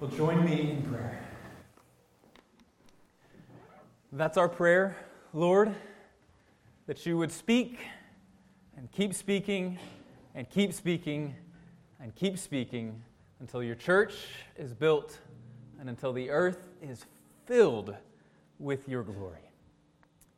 Well, 0.00 0.10
join 0.10 0.44
me 0.44 0.70
in 0.70 0.82
prayer. 0.84 1.18
That's 4.12 4.36
our 4.36 4.48
prayer, 4.48 4.96
Lord, 5.32 5.74
that 6.86 7.04
you 7.04 7.18
would 7.18 7.32
speak 7.32 7.80
and 8.76 8.88
keep 8.92 9.12
speaking 9.12 9.76
and 10.36 10.48
keep 10.48 10.72
speaking 10.72 11.34
and 12.00 12.14
keep 12.14 12.38
speaking 12.38 13.02
until 13.40 13.60
your 13.60 13.74
church 13.74 14.14
is 14.56 14.72
built 14.72 15.18
and 15.80 15.88
until 15.88 16.12
the 16.12 16.30
earth 16.30 16.60
is 16.80 17.04
filled 17.46 17.96
with 18.60 18.88
your 18.88 19.02
glory. 19.02 19.50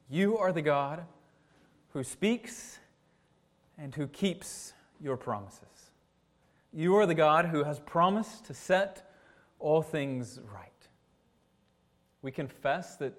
You 0.08 0.38
are 0.38 0.52
the 0.52 0.62
God 0.62 1.04
who 1.92 2.02
speaks 2.02 2.78
and 3.76 3.94
who 3.94 4.06
keeps 4.06 4.72
your 5.02 5.18
promises. 5.18 5.90
You 6.72 6.96
are 6.96 7.04
the 7.04 7.14
God 7.14 7.44
who 7.44 7.64
has 7.64 7.78
promised 7.80 8.46
to 8.46 8.54
set 8.54 9.06
all 9.60 9.82
things 9.82 10.40
right. 10.52 10.70
We 12.22 12.32
confess 12.32 12.96
that 12.96 13.18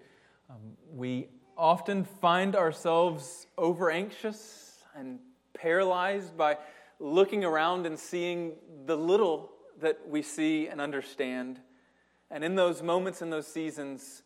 um, 0.49 0.58
we 0.94 1.30
often 1.58 2.04
find 2.04 2.55
ourselves 2.55 3.48
over 3.57 3.90
anxious 3.90 4.84
and 4.96 5.20
paralyzed 5.54 6.35
by 6.35 6.57
looking 6.99 7.46
around 7.46 7.85
and 7.85 7.98
seeing 7.98 8.54
the 8.85 8.98
little 8.98 9.51
that 9.79 9.99
we 10.07 10.21
see 10.21 10.68
and 10.68 10.82
understand. 10.82 11.60
And 12.29 12.44
in 12.44 12.55
those 12.55 12.82
moments, 12.82 13.21
in 13.21 13.29
those 13.29 13.48
seasons, 13.48 14.23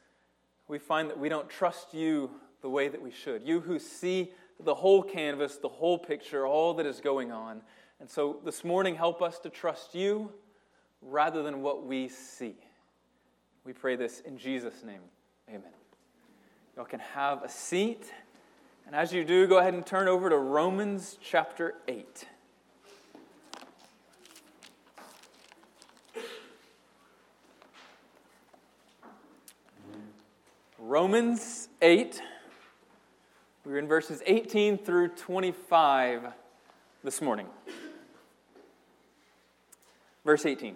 we 0.67 0.79
find 0.79 1.09
that 1.09 1.19
we 1.19 1.29
don't 1.29 1.49
trust 1.49 1.93
you 1.93 2.31
the 2.61 2.69
way 2.69 2.87
that 2.87 3.01
we 3.01 3.11
should. 3.11 3.43
You 3.45 3.59
who 3.59 3.79
see 3.79 4.31
the 4.59 4.73
whole 4.73 5.03
canvas, 5.03 5.57
the 5.57 5.69
whole 5.69 5.97
picture, 5.97 6.47
all 6.47 6.73
that 6.75 6.85
is 6.85 6.99
going 6.99 7.31
on. 7.31 7.61
And 7.99 8.09
so 8.09 8.39
this 8.43 8.63
morning, 8.63 8.95
help 8.95 9.21
us 9.21 9.39
to 9.39 9.49
trust 9.49 9.95
you 9.95 10.31
rather 11.05 11.43
than 11.43 11.61
what 11.61 11.85
we 11.85 12.09
see. 12.09 12.55
We 13.63 13.73
pray 13.73 13.95
this 13.95 14.19
in 14.21 14.37
Jesus' 14.37 14.83
name. 14.83 15.01
Amen. 15.49 15.71
Y'all 16.75 16.85
can 16.85 16.99
have 16.99 17.43
a 17.43 17.49
seat. 17.49 18.11
And 18.85 18.95
as 18.95 19.13
you 19.13 19.23
do, 19.23 19.47
go 19.47 19.59
ahead 19.59 19.73
and 19.73 19.85
turn 19.85 20.07
over 20.07 20.29
to 20.29 20.37
Romans 20.37 21.17
chapter 21.21 21.75
8. 21.87 22.25
Romans 30.77 31.69
8. 31.81 32.21
We're 33.65 33.79
in 33.79 33.87
verses 33.87 34.21
18 34.27 34.77
through 34.77 35.09
25 35.09 36.27
this 37.03 37.21
morning. 37.21 37.47
Verse 40.23 40.45
18 40.45 40.75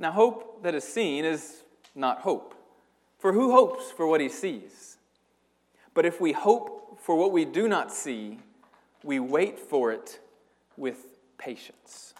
Now, 0.00 0.12
hope 0.12 0.62
that 0.62 0.74
is 0.74 0.82
seen 0.82 1.26
is 1.26 1.62
not 1.94 2.20
hope. 2.20 2.54
For 3.18 3.34
who 3.34 3.52
hopes 3.52 3.90
for 3.90 4.06
what 4.06 4.22
he 4.22 4.30
sees? 4.30 4.96
But 5.92 6.06
if 6.06 6.22
we 6.22 6.32
hope 6.32 6.98
for 7.02 7.16
what 7.16 7.32
we 7.32 7.44
do 7.44 7.68
not 7.68 7.92
see, 7.92 8.38
we 9.04 9.20
wait 9.20 9.58
for 9.58 9.92
it 9.92 10.18
with 10.78 11.04
patience. 11.36 12.14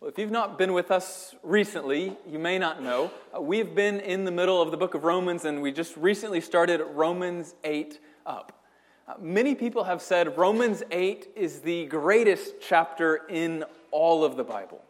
Well, 0.00 0.10
if 0.10 0.18
you've 0.18 0.30
not 0.30 0.58
been 0.58 0.74
with 0.74 0.90
us 0.90 1.34
recently, 1.42 2.14
you 2.30 2.38
may 2.38 2.58
not 2.58 2.82
know. 2.82 3.10
Uh, 3.34 3.40
we've 3.40 3.74
been 3.74 4.00
in 4.00 4.26
the 4.26 4.30
middle 4.30 4.60
of 4.60 4.70
the 4.70 4.76
book 4.76 4.92
of 4.92 5.02
Romans, 5.02 5.46
and 5.46 5.62
we 5.62 5.72
just 5.72 5.96
recently 5.96 6.42
started 6.42 6.82
Romans 6.92 7.54
8 7.64 7.98
up. 8.26 8.66
Uh, 9.08 9.14
many 9.18 9.54
people 9.54 9.84
have 9.84 10.02
said 10.02 10.36
Romans 10.36 10.82
8 10.90 11.28
is 11.36 11.60
the 11.60 11.86
greatest 11.86 12.56
chapter 12.60 13.22
in 13.30 13.64
all 13.90 14.24
of 14.24 14.36
the 14.36 14.44
Bible. 14.44 14.82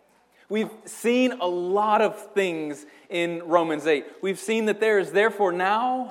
We've 0.49 0.71
seen 0.84 1.32
a 1.32 1.47
lot 1.47 2.03
of 2.03 2.32
things 2.32 2.84
in 3.09 3.43
Romans 3.44 3.87
8. 3.87 4.06
We've 4.22 4.38
seen 4.38 4.66
that 4.66 4.81
there 4.81 4.99
is 4.99 5.12
therefore 5.12 5.53
now 5.53 6.10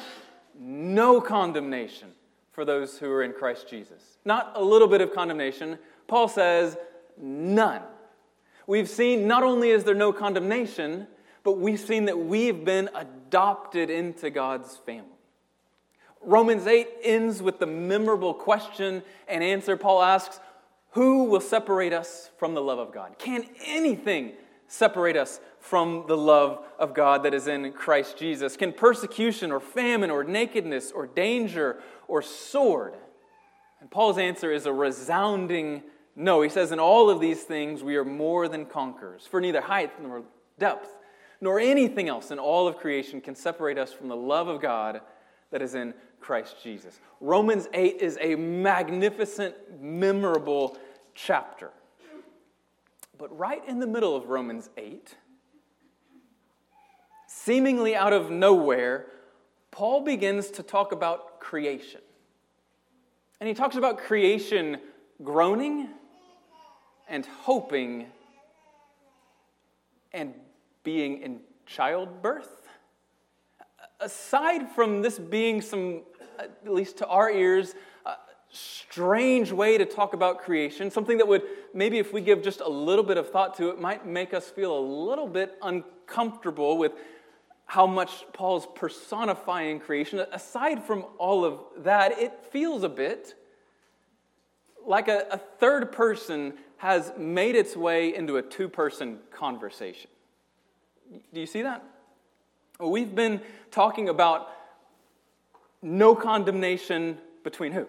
no 0.60 1.22
condemnation 1.22 2.10
for 2.52 2.66
those 2.66 2.98
who 2.98 3.12
are 3.12 3.24
in 3.24 3.34
Christ 3.34 3.68
Jesus. 3.70 4.18
Not 4.26 4.54
a 4.56 4.64
little 4.64 4.88
bit 4.88 5.02
of 5.02 5.14
condemnation. 5.14 5.78
Paul 6.08 6.28
says 6.28 6.78
none. 7.18 7.82
We've 8.66 8.90
seen 8.90 9.28
not 9.28 9.44
only 9.44 9.70
is 9.70 9.84
there 9.84 9.96
no 9.96 10.14
condemnation, 10.14 11.08
but 11.44 11.54
we've 11.54 11.80
seen 11.80 12.06
that 12.06 12.18
we've 12.18 12.64
been 12.64 12.90
adopted 12.96 13.90
into 13.90 14.30
God's 14.30 14.78
family. 14.78 15.10
Romans 16.22 16.66
8 16.66 16.88
ends 17.04 17.42
with 17.42 17.60
the 17.60 17.66
memorable 17.66 18.34
question 18.34 19.04
and 19.28 19.44
answer. 19.44 19.76
Paul 19.76 20.02
asks, 20.02 20.40
Who 20.94 21.26
will 21.26 21.42
separate 21.42 21.94
us 21.94 22.30
from 22.38 22.54
the 22.54 22.62
love 22.62 22.80
of 22.80 22.94
God? 22.94 23.18
Can 23.18 23.46
anything 23.66 24.34
separate 24.68 25.16
us 25.16 25.40
from 25.60 26.06
the 26.08 26.18
love 26.18 26.64
of 26.80 26.94
God 26.94 27.24
that 27.24 27.34
is 27.34 27.48
in 27.48 27.72
Christ 27.74 28.18
Jesus? 28.18 28.58
Can 28.58 28.74
persecution 28.74 29.52
or 29.52 29.60
famine 29.60 30.12
or 30.12 30.24
nakedness 30.24 30.92
or 30.92 31.08
danger 31.08 31.80
or 32.08 32.22
sword? 32.22 32.96
And 33.82 33.90
Paul's 33.90 34.18
answer 34.18 34.52
is 34.52 34.66
a 34.66 34.74
resounding 34.74 35.84
no. 36.16 36.42
He 36.42 36.50
says, 36.50 36.72
In 36.72 36.80
all 36.80 37.10
of 37.10 37.20
these 37.20 37.44
things 37.44 37.84
we 37.84 37.96
are 37.96 38.06
more 38.06 38.48
than 38.48 38.66
conquerors, 38.66 39.26
for 39.26 39.42
neither 39.42 39.62
height 39.62 40.02
nor 40.02 40.24
depth 40.60 40.90
nor 41.44 41.60
anything 41.60 42.08
else 42.08 42.32
in 42.32 42.40
all 42.40 42.70
of 42.70 42.78
creation 42.78 43.20
can 43.20 43.36
separate 43.36 43.78
us 43.78 43.92
from 43.92 44.08
the 44.08 44.16
love 44.16 44.48
of 44.48 44.62
God 44.62 45.02
that 45.52 45.62
is 45.62 45.76
in 45.76 45.94
Christ 46.24 46.56
Jesus. 46.64 47.00
Romans 47.20 47.68
8 47.74 47.98
is 48.02 48.18
a 48.20 48.36
magnificent, 48.36 49.56
memorable 49.80 50.78
chapter. 51.14 51.70
But 53.18 53.38
right 53.38 53.62
in 53.68 53.80
the 53.80 53.88
middle 53.88 54.16
of 54.16 54.30
Romans 54.30 54.70
8, 54.78 55.16
seemingly 57.28 57.96
out 57.96 58.14
of 58.14 58.32
nowhere, 58.32 59.06
Paul 59.70 60.02
begins 60.02 60.50
to 60.52 60.64
talk 60.64 60.92
about 60.92 61.40
creation. 61.40 62.02
And 63.40 63.48
he 63.48 63.54
talks 63.54 63.76
about 63.76 63.98
creation 63.98 64.80
groaning 65.22 65.90
and 67.08 67.26
hoping 67.26 68.08
and 70.12 70.34
being 70.84 71.22
in 71.22 71.40
childbirth. 71.66 72.68
Aside 74.00 74.70
from 74.72 75.02
this 75.02 75.18
being 75.20 75.62
some, 75.62 76.02
at 76.40 76.72
least 76.72 76.98
to 76.98 77.08
our 77.08 77.30
ears, 77.30 77.76
a 78.06 78.16
strange 78.50 79.52
way 79.52 79.78
to 79.78 79.86
talk 79.86 80.14
about 80.14 80.40
creation, 80.40 80.92
something 80.92 81.18
that 81.18 81.28
would 81.28 81.44
maybe, 81.74 82.00
if 82.00 82.14
we 82.14 82.22
give 82.22 82.42
just 82.44 82.62
a 82.62 82.70
little 82.70 83.04
bit 83.04 83.18
of 83.18 83.30
thought 83.30 83.56
to 83.58 83.70
it, 83.70 83.80
might 83.80 84.06
make 84.06 84.34
us 84.34 84.50
feel 84.50 84.78
a 84.78 84.80
little 84.80 85.28
bit 85.28 85.58
uncomfortable 85.62 86.78
with 86.78 86.94
how 87.66 87.88
much 87.88 88.26
Paul's 88.34 88.68
personifying 88.76 89.80
creation. 89.80 90.20
Aside 90.32 90.84
from 90.84 91.06
all 91.18 91.44
of 91.46 91.60
that, 91.78 92.20
it 92.20 92.46
feels 92.52 92.84
a 92.84 92.90
bit 92.90 93.36
like 94.86 95.08
a, 95.08 95.26
a 95.32 95.38
third 95.38 95.92
person 95.92 96.54
has 96.78 97.14
made 97.18 97.56
its 97.56 97.76
way 97.76 98.14
into 98.14 98.38
a 98.38 98.42
two 98.42 98.68
person 98.68 99.20
conversation. 99.32 100.10
Do 101.34 101.40
you 101.40 101.46
see 101.46 101.62
that? 101.62 101.84
We've 102.80 103.14
been 103.14 103.40
talking 103.72 104.10
about 104.10 104.50
no 105.84 106.16
condemnation 106.16 107.18
between 107.44 107.74
who? 107.74 107.88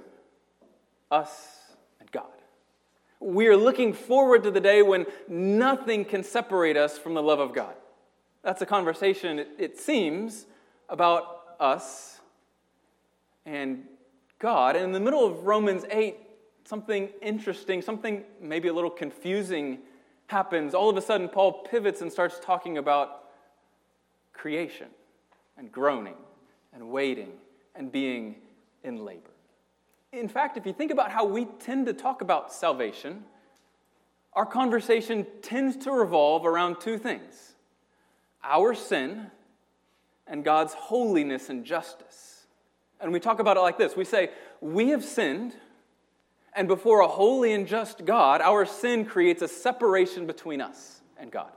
Us 1.10 1.74
and 2.00 2.10
God. 2.10 2.26
We 3.20 3.46
are 3.46 3.56
looking 3.56 3.92
forward 3.92 4.42
to 4.42 4.50
the 4.50 4.60
day 4.60 4.82
when 4.82 5.06
nothing 5.28 6.04
can 6.04 6.24
separate 6.24 6.76
us 6.76 6.98
from 6.98 7.14
the 7.14 7.22
love 7.22 7.38
of 7.38 7.54
God. 7.54 7.74
That's 8.42 8.60
a 8.60 8.66
conversation, 8.66 9.46
it, 9.58 9.78
seems, 9.78 10.44
about 10.88 11.42
us 11.58 12.20
and 13.46 13.84
God. 14.38 14.76
And 14.76 14.86
in 14.86 14.92
the 14.92 15.00
middle 15.00 15.24
of 15.24 15.46
Romans 15.46 15.84
8, 15.90 16.16
something 16.64 17.08
interesting, 17.22 17.80
something 17.80 18.24
maybe 18.40 18.68
a 18.68 18.72
little 18.74 18.90
confusing 18.90 19.78
happens. 20.26 20.74
All 20.74 20.90
of 20.90 20.96
a 20.96 21.02
sudden, 21.02 21.28
Paul 21.28 21.64
pivots 21.64 22.02
and 22.02 22.12
starts 22.12 22.38
talking 22.42 22.76
about 22.76 23.24
creation 24.32 24.88
and 25.56 25.70
groaning 25.70 26.16
and 26.74 26.90
waiting 26.90 27.32
and 27.74 27.90
being 27.90 28.36
in 28.82 29.04
labor. 29.04 29.30
In 30.12 30.28
fact, 30.28 30.56
if 30.56 30.64
you 30.64 30.72
think 30.72 30.90
about 30.90 31.10
how 31.10 31.24
we 31.24 31.46
tend 31.58 31.86
to 31.86 31.92
talk 31.92 32.22
about 32.22 32.52
salvation, 32.52 33.24
our 34.32 34.46
conversation 34.46 35.26
tends 35.42 35.76
to 35.84 35.92
revolve 35.92 36.46
around 36.46 36.80
two 36.80 36.98
things 36.98 37.54
our 38.42 38.74
sin 38.74 39.30
and 40.26 40.44
God's 40.44 40.74
holiness 40.74 41.48
and 41.48 41.64
justice. 41.64 42.46
And 43.00 43.12
we 43.12 43.20
talk 43.20 43.38
about 43.38 43.56
it 43.56 43.60
like 43.60 43.78
this 43.78 43.96
we 43.96 44.04
say, 44.04 44.30
We 44.60 44.90
have 44.90 45.04
sinned, 45.04 45.54
and 46.54 46.68
before 46.68 47.00
a 47.00 47.08
holy 47.08 47.52
and 47.52 47.66
just 47.66 48.04
God, 48.04 48.40
our 48.40 48.64
sin 48.64 49.04
creates 49.04 49.42
a 49.42 49.48
separation 49.48 50.26
between 50.26 50.60
us 50.60 51.00
and 51.18 51.30
God. 51.30 51.50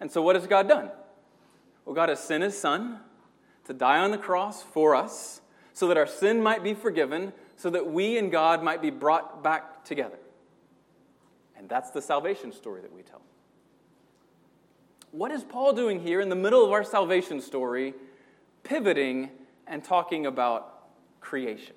And 0.00 0.10
so, 0.10 0.22
what 0.22 0.36
has 0.36 0.46
God 0.46 0.68
done? 0.68 0.90
Well, 1.84 1.94
God 1.94 2.08
has 2.08 2.20
sent 2.20 2.42
His 2.42 2.58
Son 2.58 3.00
to 3.70 3.74
die 3.74 3.98
on 3.98 4.10
the 4.10 4.18
cross 4.18 4.64
for 4.64 4.96
us 4.96 5.40
so 5.74 5.86
that 5.86 5.96
our 5.96 6.06
sin 6.06 6.42
might 6.42 6.64
be 6.64 6.74
forgiven, 6.74 7.32
so 7.54 7.70
that 7.70 7.86
we 7.86 8.18
and 8.18 8.32
God 8.32 8.64
might 8.64 8.82
be 8.82 8.90
brought 8.90 9.44
back 9.44 9.84
together. 9.84 10.18
And 11.56 11.68
that's 11.68 11.90
the 11.90 12.02
salvation 12.02 12.50
story 12.50 12.80
that 12.80 12.92
we 12.92 13.02
tell. 13.02 13.22
What 15.12 15.30
is 15.30 15.44
Paul 15.44 15.72
doing 15.72 16.00
here 16.00 16.20
in 16.20 16.28
the 16.28 16.34
middle 16.34 16.64
of 16.64 16.72
our 16.72 16.82
salvation 16.82 17.40
story, 17.40 17.94
pivoting 18.64 19.30
and 19.68 19.84
talking 19.84 20.26
about 20.26 20.88
creation? 21.20 21.76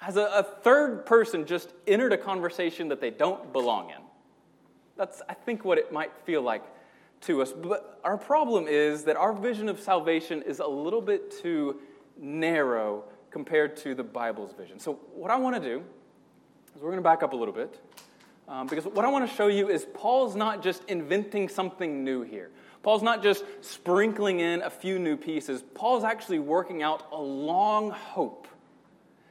Has 0.00 0.16
a, 0.16 0.24
a, 0.24 0.42
third 0.42 1.06
person 1.06 1.46
just 1.46 1.72
entered 1.86 2.12
a 2.12 2.18
conversation 2.18 2.88
that 2.88 3.00
they 3.00 3.10
don't 3.10 3.52
belong 3.52 3.90
in? 3.90 4.02
That's, 4.96 5.22
I 5.28 5.34
think, 5.34 5.64
what 5.64 5.78
it 5.78 5.92
might 5.92 6.10
feel 6.24 6.42
like 6.42 6.64
to 7.22 7.42
us. 7.42 7.52
But 7.52 8.00
our 8.04 8.16
problem 8.16 8.66
is 8.68 9.04
that 9.04 9.16
our 9.16 9.32
vision 9.32 9.68
of 9.68 9.80
salvation 9.80 10.42
is 10.42 10.58
a 10.58 10.66
little 10.66 11.00
bit 11.00 11.30
too 11.42 11.80
narrow 12.18 13.04
compared 13.30 13.76
to 13.78 13.94
the 13.94 14.02
Bible's 14.02 14.52
vision. 14.52 14.78
So, 14.78 14.94
what 15.14 15.30
I 15.30 15.36
want 15.36 15.56
to 15.56 15.62
do 15.62 15.82
is 16.74 16.82
we're 16.82 16.90
going 16.90 16.96
to 16.96 17.02
back 17.02 17.22
up 17.22 17.32
a 17.32 17.36
little 17.36 17.54
bit. 17.54 17.80
Um, 18.48 18.66
because 18.66 18.84
what 18.84 19.04
I 19.04 19.08
want 19.08 19.28
to 19.28 19.36
show 19.36 19.46
you 19.46 19.68
is 19.68 19.86
Paul's 19.94 20.34
not 20.34 20.60
just 20.60 20.82
inventing 20.88 21.48
something 21.48 22.02
new 22.02 22.22
here. 22.22 22.50
Paul's 22.82 23.02
not 23.02 23.22
just 23.22 23.44
sprinkling 23.60 24.40
in 24.40 24.62
a 24.62 24.70
few 24.70 24.98
new 24.98 25.16
pieces. 25.16 25.62
Paul's 25.74 26.02
actually 26.02 26.40
working 26.40 26.82
out 26.82 27.06
a 27.12 27.20
long 27.20 27.90
hope 27.90 28.48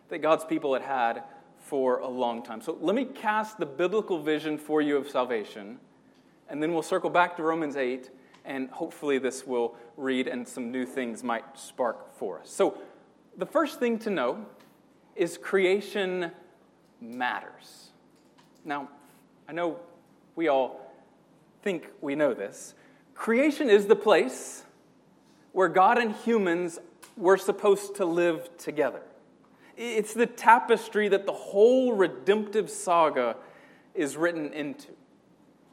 that 0.07 0.19
God's 0.19 0.45
people 0.45 0.73
had 0.73 0.83
had 0.83 1.23
for 1.57 1.99
a 1.99 2.07
long 2.07 2.43
time. 2.43 2.61
So 2.61 2.77
let 2.79 2.95
me 2.95 3.05
cast 3.05 3.57
the 3.57 3.65
biblical 3.65 4.21
vision 4.21 4.57
for 4.57 4.81
you 4.81 4.97
of 4.97 5.09
salvation, 5.09 5.79
and 6.49 6.61
then 6.61 6.73
we'll 6.73 6.81
circle 6.81 7.09
back 7.09 7.35
to 7.37 7.43
Romans 7.43 7.75
8, 7.75 8.09
and 8.45 8.69
hopefully 8.69 9.17
this 9.17 9.45
will 9.45 9.75
read 9.97 10.27
and 10.27 10.47
some 10.47 10.71
new 10.71 10.85
things 10.85 11.23
might 11.23 11.57
spark 11.57 12.15
for 12.15 12.39
us. 12.39 12.49
So 12.49 12.77
the 13.37 13.45
first 13.45 13.79
thing 13.79 13.99
to 13.99 14.09
know 14.09 14.45
is 15.15 15.37
creation 15.37 16.31
matters. 17.01 17.91
Now, 18.65 18.89
I 19.47 19.51
know 19.51 19.77
we 20.35 20.47
all 20.47 20.93
think 21.61 21.89
we 22.01 22.15
know 22.15 22.33
this. 22.33 22.73
Creation 23.13 23.69
is 23.69 23.85
the 23.87 23.95
place 23.95 24.63
where 25.51 25.67
God 25.67 25.97
and 25.97 26.13
humans 26.15 26.79
were 27.17 27.37
supposed 27.37 27.95
to 27.95 28.05
live 28.05 28.49
together. 28.57 29.01
It's 29.75 30.13
the 30.13 30.25
tapestry 30.25 31.09
that 31.09 31.25
the 31.25 31.33
whole 31.33 31.93
redemptive 31.93 32.69
saga 32.69 33.35
is 33.93 34.17
written 34.17 34.53
into. 34.53 34.89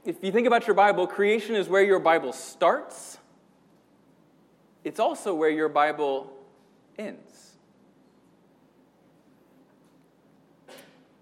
If 0.07 0.23
you 0.23 0.31
think 0.31 0.47
about 0.47 0.69
your 0.69 0.75
Bible, 0.75 1.09
creation 1.09 1.57
is 1.57 1.69
where 1.69 1.83
your 1.83 1.99
Bible 1.99 2.33
starts, 2.33 3.19
it's 4.85 5.01
also 5.01 5.35
where 5.35 5.51
your 5.51 5.69
Bible 5.69 6.33
ends. 6.97 7.57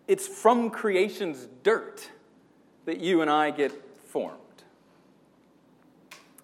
It's 0.06 0.28
from 0.28 0.68
creation's 0.68 1.48
dirt 1.62 2.10
that 2.84 3.00
you 3.00 3.22
and 3.22 3.30
I 3.30 3.52
get 3.52 3.72
formed. 4.08 4.38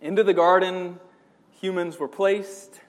Into 0.00 0.24
the 0.24 0.32
garden, 0.32 0.98
humans 1.60 1.98
were 1.98 2.08
placed, 2.08 2.80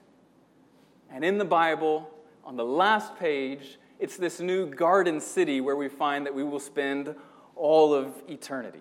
and 1.10 1.22
in 1.22 1.36
the 1.36 1.44
Bible, 1.44 2.08
on 2.42 2.56
the 2.56 2.64
last 2.64 3.18
page, 3.18 3.78
it's 4.00 4.16
this 4.16 4.40
new 4.40 4.64
garden 4.64 5.20
city 5.20 5.60
where 5.60 5.76
we 5.76 5.90
find 5.90 6.24
that 6.24 6.34
we 6.34 6.42
will 6.42 6.58
spend 6.58 7.14
all 7.54 7.92
of 7.92 8.14
eternity. 8.30 8.80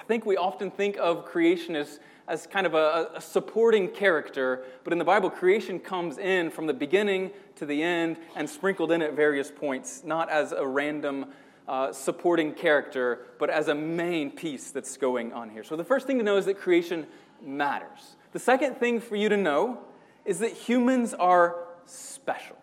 I 0.00 0.02
think 0.04 0.24
we 0.24 0.38
often 0.38 0.70
think 0.70 0.96
of 0.96 1.26
creation 1.26 1.76
as, 1.76 2.00
as 2.26 2.46
kind 2.46 2.66
of 2.66 2.72
a, 2.72 3.10
a, 3.16 3.20
supporting 3.20 3.86
character, 3.88 4.64
but 4.82 4.94
in 4.94 4.98
the 4.98 5.04
Bible, 5.04 5.28
creation 5.28 5.78
comes 5.78 6.16
in 6.16 6.50
from 6.50 6.66
the 6.66 6.72
beginning 6.72 7.30
to 7.56 7.66
the 7.66 7.82
end 7.82 8.16
and 8.34 8.48
sprinkled 8.48 8.92
in 8.92 9.02
at 9.02 9.12
various 9.12 9.50
points, 9.50 10.02
not 10.02 10.30
as 10.30 10.52
a 10.52 10.66
random 10.66 11.26
uh, 11.68 11.92
supporting 11.92 12.54
character, 12.54 13.26
but 13.38 13.50
as 13.50 13.68
a 13.68 13.74
main 13.74 14.30
piece 14.30 14.70
that's 14.70 14.96
going 14.96 15.34
on 15.34 15.50
here. 15.50 15.62
So 15.62 15.76
the 15.76 15.84
first 15.84 16.06
thing 16.06 16.16
to 16.16 16.24
know 16.24 16.38
is 16.38 16.46
that 16.46 16.58
creation 16.58 17.06
matters. 17.42 18.16
The 18.32 18.38
second 18.38 18.76
thing 18.76 19.00
for 19.00 19.16
you 19.16 19.28
to 19.28 19.36
know 19.36 19.80
is 20.24 20.38
that 20.38 20.52
humans 20.52 21.12
are 21.12 21.56
special. 21.84 22.56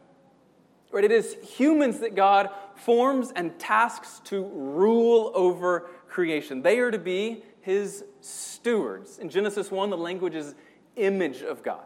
Right? 0.92 1.04
It 1.04 1.12
is 1.12 1.38
humans 1.44 2.00
that 2.00 2.16
God 2.16 2.50
forms 2.76 3.32
and 3.36 3.58
tasks 3.60 4.22
to 4.26 4.44
rule 4.44 5.32
over 5.36 5.88
creation. 6.10 6.62
They 6.62 6.80
are 6.80 6.92
to 6.92 7.00
be 7.00 7.44
his 7.62 8.04
stewards. 8.22 9.20
In 9.20 9.30
Genesis 9.30 9.72
1, 9.72 9.90
the 9.90 9.98
language 9.98 10.36
is 10.36 10.56
image 10.96 11.42
of 11.42 11.64
God. 11.64 11.84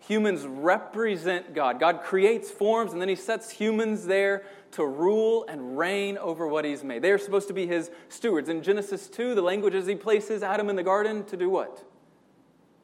Humans 0.00 0.46
represent 0.46 1.54
God. 1.54 1.80
God 1.80 2.02
creates 2.02 2.50
forms 2.50 2.92
and 2.92 3.00
then 3.00 3.08
he 3.08 3.14
sets 3.14 3.50
humans 3.50 4.04
there 4.04 4.44
to 4.72 4.84
rule 4.84 5.46
and 5.48 5.78
reign 5.78 6.18
over 6.18 6.46
what 6.46 6.64
he's 6.64 6.84
made. 6.84 7.00
They 7.00 7.10
are 7.10 7.18
supposed 7.18 7.48
to 7.48 7.54
be 7.54 7.66
his 7.66 7.90
stewards. 8.08 8.48
In 8.48 8.62
Genesis 8.62 9.08
2, 9.08 9.34
the 9.34 9.42
language 9.42 9.74
is 9.74 9.86
he 9.86 9.94
places 9.94 10.42
Adam 10.42 10.68
in 10.68 10.76
the 10.76 10.82
garden 10.82 11.24
to 11.26 11.36
do 11.36 11.48
what? 11.48 11.84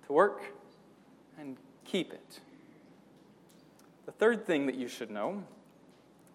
To 0.07 0.13
work 0.13 0.43
and 1.39 1.57
keep 1.85 2.13
it. 2.13 2.41
The 4.07 4.13
third 4.13 4.47
thing 4.47 4.67
that 4.67 4.77
you 4.77 4.89
should 4.89 5.11
know 5.11 5.45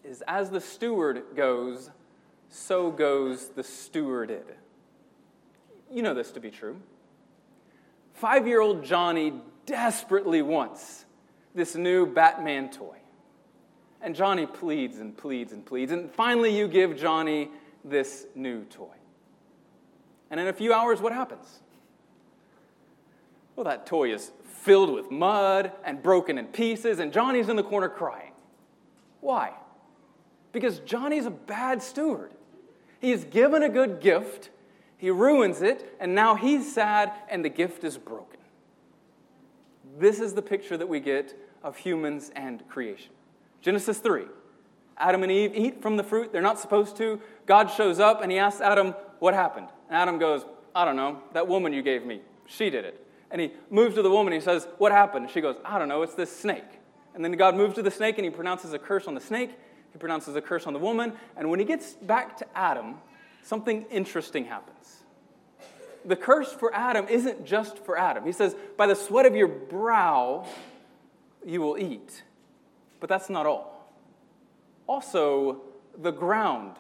is 0.04 0.24
as 0.28 0.52
the 0.52 0.62
steward 0.62 1.24
goes, 1.36 1.90
so 2.56 2.90
goes 2.90 3.50
the 3.50 3.62
stewarded. 3.62 4.46
You 5.92 6.02
know 6.02 6.14
this 6.14 6.32
to 6.32 6.40
be 6.40 6.50
true. 6.50 6.78
Five 8.14 8.48
year 8.48 8.62
old 8.62 8.84
Johnny 8.84 9.34
desperately 9.66 10.42
wants 10.42 11.06
this 11.54 11.76
new 11.76 12.06
Batman 12.06 12.70
toy. 12.70 12.98
And 14.02 14.16
Johnny 14.16 14.46
pleads 14.46 15.00
and 15.00 15.16
pleads 15.18 15.52
and 15.52 15.66
pleads. 15.66 15.92
And 15.92 16.12
finally, 16.12 16.56
you 16.56 16.68
give 16.68 16.98
Johnny 16.98 17.50
this 17.84 18.26
new 18.36 18.64
toy. 18.66 18.96
And 20.32 20.40
in 20.40 20.48
a 20.48 20.54
few 20.54 20.74
hours, 20.74 21.02
what 21.02 21.12
happens? 21.12 21.60
Well, 23.56 23.66
that 23.66 23.86
toy 23.86 24.14
is 24.14 24.32
filled 24.62 24.94
with 24.94 25.12
mud 25.12 25.72
and 25.84 26.02
broken 26.02 26.38
in 26.38 26.48
pieces, 26.48 27.00
and 27.00 27.12
Johnny's 27.12 27.50
in 27.50 27.56
the 27.56 27.64
corner 27.64 27.90
crying. 27.90 28.32
Why? 29.22 29.54
Because 30.52 30.80
Johnny's 30.80 31.26
a 31.26 31.32
bad 31.32 31.82
steward. 31.82 32.32
He's 33.00 33.24
given 33.24 33.64
a 33.64 33.70
good 33.70 34.00
gift, 34.02 34.50
he 34.98 35.10
ruins 35.10 35.62
it, 35.62 35.96
and 36.00 36.16
now 36.16 36.36
he's 36.36 36.74
sad, 36.74 37.12
and 37.30 37.44
the 37.44 37.50
gift 37.50 37.84
is 37.84 37.98
broken. 37.98 38.40
This 39.98 40.20
is 40.20 40.34
the 40.34 40.42
picture 40.42 40.78
that 40.78 40.88
we 40.88 41.00
get 41.00 41.38
of 41.64 41.78
humans 41.78 42.32
and 42.36 42.68
creation. 42.68 43.12
Genesis 43.62 43.98
3. 44.00 44.26
Adam 44.98 45.24
and 45.24 45.32
Eve 45.32 45.52
eat 45.56 45.82
from 45.82 45.98
the 45.98 46.04
fruit 46.04 46.32
they're 46.32 46.42
not 46.42 46.60
supposed 46.60 46.96
to. 46.98 47.20
God 47.46 47.70
shows 47.70 48.00
up 48.00 48.22
and 48.22 48.32
he 48.32 48.38
asks 48.38 48.62
Adam, 48.62 48.94
What 49.20 49.34
happened? 49.34 49.68
And 49.90 49.98
Adam 49.98 50.20
goes, 50.20 50.46
I 50.74 50.86
don't 50.86 50.96
know. 50.96 51.22
That 51.34 51.48
woman 51.48 51.74
you 51.74 51.82
gave 51.82 52.06
me, 52.06 52.22
she 52.46 52.70
did 52.70 52.86
it. 52.86 53.06
And 53.32 53.42
he 53.42 53.52
moves 53.70 53.96
to 53.96 54.02
the 54.02 54.10
woman 54.10 54.34
he 54.34 54.40
says, 54.40 54.68
What 54.78 54.92
happened? 54.92 55.30
She 55.32 55.42
goes, 55.42 55.56
I 55.66 55.80
don't 55.80 55.90
know. 55.90 56.02
It's 56.02 56.16
this 56.16 56.36
snake. 56.36 56.64
And 57.14 57.24
then 57.24 57.32
God 57.34 57.56
moves 57.56 57.76
to 57.76 57.82
the 57.82 57.92
snake 57.92 58.18
and 58.18 58.26
he 58.26 58.32
pronounces 58.32 58.74
a 58.74 58.80
curse 58.80 59.08
on 59.08 59.16
the 59.16 59.22
snake. 59.22 59.52
He 59.96 60.00
pronounces 60.00 60.36
a 60.36 60.42
curse 60.42 60.68
on 60.68 60.74
the 60.74 60.80
woman. 60.80 61.14
And 61.38 61.50
when 61.50 61.58
he 61.58 61.66
gets 61.66 61.94
back 61.94 62.36
to 62.40 62.46
Adam, 62.54 62.96
something 63.44 63.86
interesting 63.90 64.44
happens. 64.44 65.06
The 66.04 66.18
curse 66.18 66.52
for 66.52 66.76
Adam 66.76 67.08
isn't 67.08 67.46
just 67.46 67.80
for 67.80 67.98
Adam. 67.98 68.26
He 68.26 68.34
says, 68.34 68.58
By 68.76 68.88
the 68.88 68.96
sweat 68.96 69.26
of 69.26 69.38
your 69.38 69.48
brow 69.48 70.46
you 71.46 71.62
will 71.62 71.78
eat. 71.78 72.24
But 73.00 73.08
that's 73.08 73.30
not 73.30 73.46
all. 73.46 73.90
Also, 74.86 75.62
the 75.98 76.12
ground 76.12 76.76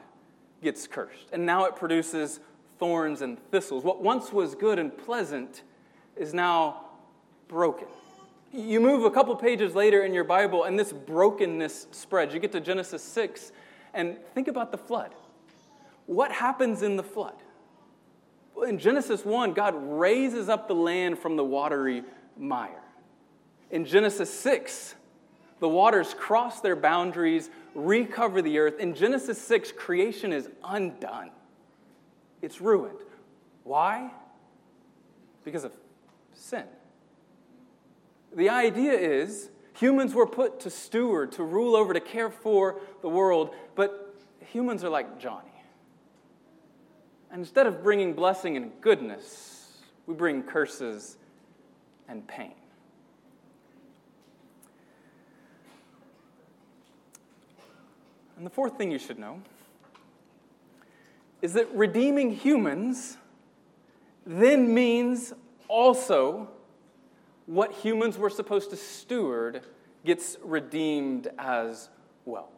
gets 0.61 0.85
cursed, 0.85 1.29
and 1.31 1.45
now 1.45 1.63
it 1.63 1.77
produces 1.77 2.41
thorns 2.79 3.21
and 3.21 3.39
thistles. 3.49 3.85
What 3.85 4.03
once 4.03 4.33
was 4.33 4.55
good 4.55 4.77
and 4.77 4.95
pleasant 4.95 5.63
is 6.17 6.33
now 6.33 6.87
broken. 7.47 7.87
You 8.55 8.79
move 8.79 9.03
a 9.03 9.11
couple 9.11 9.35
pages 9.35 9.75
later 9.75 10.03
in 10.03 10.13
your 10.13 10.23
Bible, 10.23 10.63
and 10.63 10.79
this 10.79 10.93
brokenness 10.93 11.87
spreads. 11.91 12.33
You 12.33 12.39
get 12.39 12.53
to 12.53 12.61
Genesis 12.61 13.03
6, 13.03 13.51
and 13.93 14.17
think 14.33 14.47
about 14.47 14.71
the 14.71 14.77
flood. 14.77 15.13
What 16.05 16.31
happens 16.31 16.81
in 16.81 16.95
the 16.95 17.03
flood? 17.03 17.35
In 18.65 18.79
Genesis 18.79 19.25
1, 19.25 19.53
God 19.53 19.73
raises 19.75 20.47
up 20.47 20.69
the 20.69 20.75
land 20.75 21.19
from 21.19 21.35
the 21.35 21.43
watery 21.43 22.03
mire. 22.37 22.81
In 23.71 23.83
Genesis 23.83 24.33
6, 24.39 24.95
the 25.59 25.67
waters 25.67 26.13
cross 26.13 26.61
their 26.61 26.77
boundaries, 26.77 27.49
recover 27.73 28.41
the 28.41 28.57
earth. 28.59 28.79
In 28.79 28.95
Genesis 28.95 29.41
6, 29.41 29.73
creation 29.73 30.31
is 30.31 30.49
undone, 30.63 31.31
it's 32.41 32.61
ruined. 32.61 32.99
Why? 33.65 34.11
Because 35.43 35.65
of 35.65 35.73
sin. 36.33 36.63
The 38.35 38.49
idea 38.49 38.91
is 38.91 39.49
humans 39.73 40.13
were 40.13 40.27
put 40.27 40.59
to 40.61 40.69
steward, 40.69 41.31
to 41.33 41.43
rule 41.43 41.75
over, 41.75 41.93
to 41.93 42.01
care 42.01 42.29
for 42.29 42.81
the 43.01 43.09
world, 43.09 43.55
but 43.75 44.13
humans 44.39 44.83
are 44.83 44.89
like 44.89 45.19
Johnny. 45.19 45.49
And 47.31 47.39
instead 47.39 47.65
of 47.65 47.81
bringing 47.81 48.13
blessing 48.13 48.57
and 48.57 48.71
goodness, 48.81 49.81
we 50.05 50.13
bring 50.13 50.43
curses 50.43 51.17
and 52.07 52.27
pain. 52.27 52.53
And 58.37 58.45
the 58.45 58.49
fourth 58.49 58.77
thing 58.77 58.91
you 58.91 58.99
should 58.99 59.17
know 59.17 59.41
is 61.41 61.53
that 61.53 61.73
redeeming 61.73 62.31
humans 62.31 63.17
then 64.25 64.73
means 64.73 65.33
also 65.67 66.49
what 67.45 67.71
humans 67.73 68.17
were 68.17 68.29
supposed 68.29 68.69
to 68.71 68.75
steward 68.75 69.61
gets 70.03 70.37
redeemed 70.43 71.27
as 71.37 71.89
well. 72.25 72.49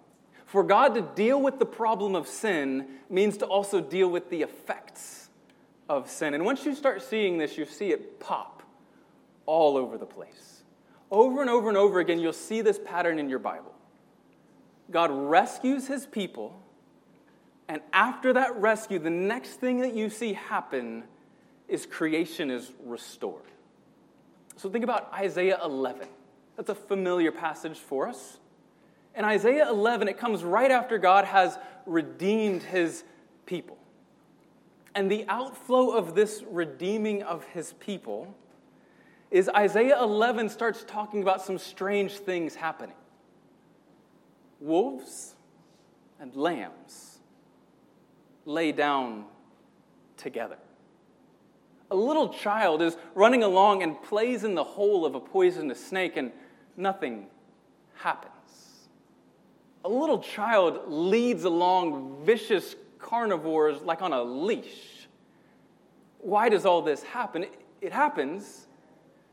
For 0.45 0.63
God 0.63 0.95
to 0.95 1.01
deal 1.01 1.41
with 1.41 1.59
the 1.59 1.65
problem 1.65 2.15
of 2.15 2.27
sin 2.27 2.87
means 3.09 3.37
to 3.37 3.45
also 3.45 3.81
deal 3.81 4.09
with 4.09 4.29
the 4.29 4.43
effects 4.43 5.29
of 5.89 6.09
sin. 6.09 6.33
And 6.33 6.45
once 6.45 6.65
you 6.65 6.73
start 6.73 7.01
seeing 7.01 7.37
this, 7.37 7.57
you 7.57 7.65
see 7.65 7.91
it 7.91 8.19
pop 8.19 8.63
all 9.45 9.77
over 9.77 9.97
the 9.97 10.05
place. 10.05 10.63
Over 11.11 11.41
and 11.41 11.49
over 11.49 11.69
and 11.69 11.77
over 11.77 11.99
again, 11.99 12.19
you'll 12.19 12.33
see 12.33 12.61
this 12.61 12.79
pattern 12.83 13.19
in 13.19 13.29
your 13.29 13.39
Bible. 13.39 13.73
God 14.89 15.11
rescues 15.11 15.87
his 15.87 16.05
people, 16.05 16.61
and 17.67 17.81
after 17.91 18.33
that 18.33 18.55
rescue, 18.55 18.99
the 18.99 19.09
next 19.09 19.59
thing 19.59 19.81
that 19.81 19.93
you 19.93 20.09
see 20.09 20.33
happen 20.33 21.03
is 21.67 21.85
creation 21.85 22.49
is 22.49 22.71
restored. 22.85 23.43
So 24.57 24.69
think 24.69 24.83
about 24.83 25.13
Isaiah 25.13 25.59
11. 25.63 26.07
That's 26.55 26.69
a 26.69 26.75
familiar 26.75 27.31
passage 27.31 27.77
for 27.77 28.07
us. 28.07 28.39
In 29.15 29.23
Isaiah 29.23 29.69
11, 29.69 30.07
it 30.07 30.17
comes 30.17 30.43
right 30.43 30.71
after 30.71 30.97
God 30.97 31.25
has 31.25 31.57
redeemed 31.85 32.63
his 32.63 33.03
people. 33.45 33.77
And 34.95 35.11
the 35.11 35.25
outflow 35.29 35.91
of 35.91 36.15
this 36.15 36.43
redeeming 36.49 37.21
of 37.21 37.45
his 37.45 37.73
people 37.73 38.33
is 39.29 39.47
Isaiah 39.49 40.01
11 40.01 40.49
starts 40.49 40.83
talking 40.87 41.21
about 41.21 41.43
some 41.43 41.59
strange 41.59 42.13
things 42.13 42.55
happening. 42.55 42.95
Wolves 44.59 45.35
and 46.19 46.35
lambs 46.35 47.19
lay 48.45 48.71
down 48.71 49.25
together. 50.15 50.57
A 51.89 51.95
little 51.95 52.29
child 52.29 52.81
is 52.81 52.97
running 53.15 53.43
along 53.43 53.83
and 53.83 54.01
plays 54.01 54.43
in 54.43 54.55
the 54.55 54.63
hole 54.63 55.05
of 55.05 55.15
a 55.15 55.19
poisonous 55.19 55.83
snake, 55.85 56.17
and 56.17 56.31
nothing 56.75 57.27
happens. 57.95 58.33
A 59.85 59.89
little 59.89 60.19
child 60.19 60.81
leads 60.87 61.45
along 61.45 62.25
vicious 62.25 62.75
carnivores 62.99 63.81
like 63.81 64.01
on 64.01 64.11
a 64.11 64.21
leash. 64.21 65.07
Why 66.19 66.49
does 66.49 66.65
all 66.65 66.81
this 66.81 67.03
happen? 67.03 67.45
It 67.79 67.93
happens 67.93 68.67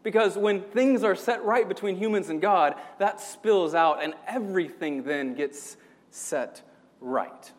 because 0.04 0.36
when 0.36 0.60
things 0.60 1.02
are 1.02 1.16
set 1.16 1.44
right 1.44 1.66
between 1.66 1.96
humans 1.96 2.28
and 2.28 2.40
God, 2.40 2.76
that 2.98 3.20
spills 3.20 3.74
out, 3.74 4.02
and 4.02 4.14
everything 4.28 5.02
then 5.02 5.34
gets 5.34 5.76
set 6.10 6.60
right. 7.00 7.50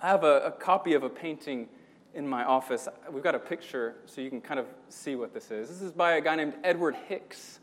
I 0.00 0.08
have 0.08 0.22
a, 0.22 0.40
a 0.40 0.50
copy 0.52 0.92
of 0.92 1.02
a 1.02 1.08
painting 1.08 1.68
in 2.14 2.26
my 2.26 2.44
office. 2.44 2.88
We've 3.10 3.22
got 3.22 3.34
a 3.34 3.38
picture 3.40 3.96
so 4.06 4.20
you 4.20 4.30
can 4.30 4.40
kind 4.40 4.60
of 4.60 4.66
see 4.88 5.16
what 5.16 5.34
this 5.34 5.50
is. 5.50 5.68
This 5.68 5.82
is 5.82 5.92
by 5.92 6.14
a 6.14 6.20
guy 6.20 6.36
named 6.36 6.54
Edward 6.62 6.94
Hicks. 7.08 7.58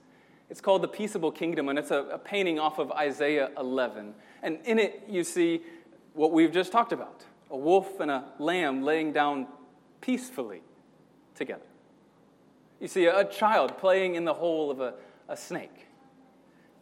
It's 0.49 0.59
called 0.59 0.81
The 0.81 0.87
Peaceable 0.87 1.31
Kingdom, 1.31 1.69
and 1.69 1.79
it's 1.79 1.91
a, 1.91 2.03
a 2.03 2.17
painting 2.17 2.59
off 2.59 2.77
of 2.77 2.91
Isaiah 2.91 3.49
11. 3.57 4.13
And 4.43 4.59
in 4.65 4.79
it, 4.79 5.03
you 5.07 5.23
see 5.23 5.61
what 6.13 6.33
we've 6.33 6.51
just 6.51 6.71
talked 6.71 6.91
about 6.91 7.23
a 7.49 7.57
wolf 7.57 7.99
and 7.99 8.09
a 8.09 8.25
lamb 8.39 8.81
laying 8.81 9.11
down 9.11 9.47
peacefully 9.99 10.61
together. 11.35 11.65
You 12.79 12.87
see 12.87 13.05
a 13.05 13.25
child 13.25 13.77
playing 13.77 14.15
in 14.15 14.25
the 14.25 14.33
hole 14.33 14.71
of 14.71 14.79
a, 14.79 14.93
a 15.27 15.35
snake. 15.35 15.87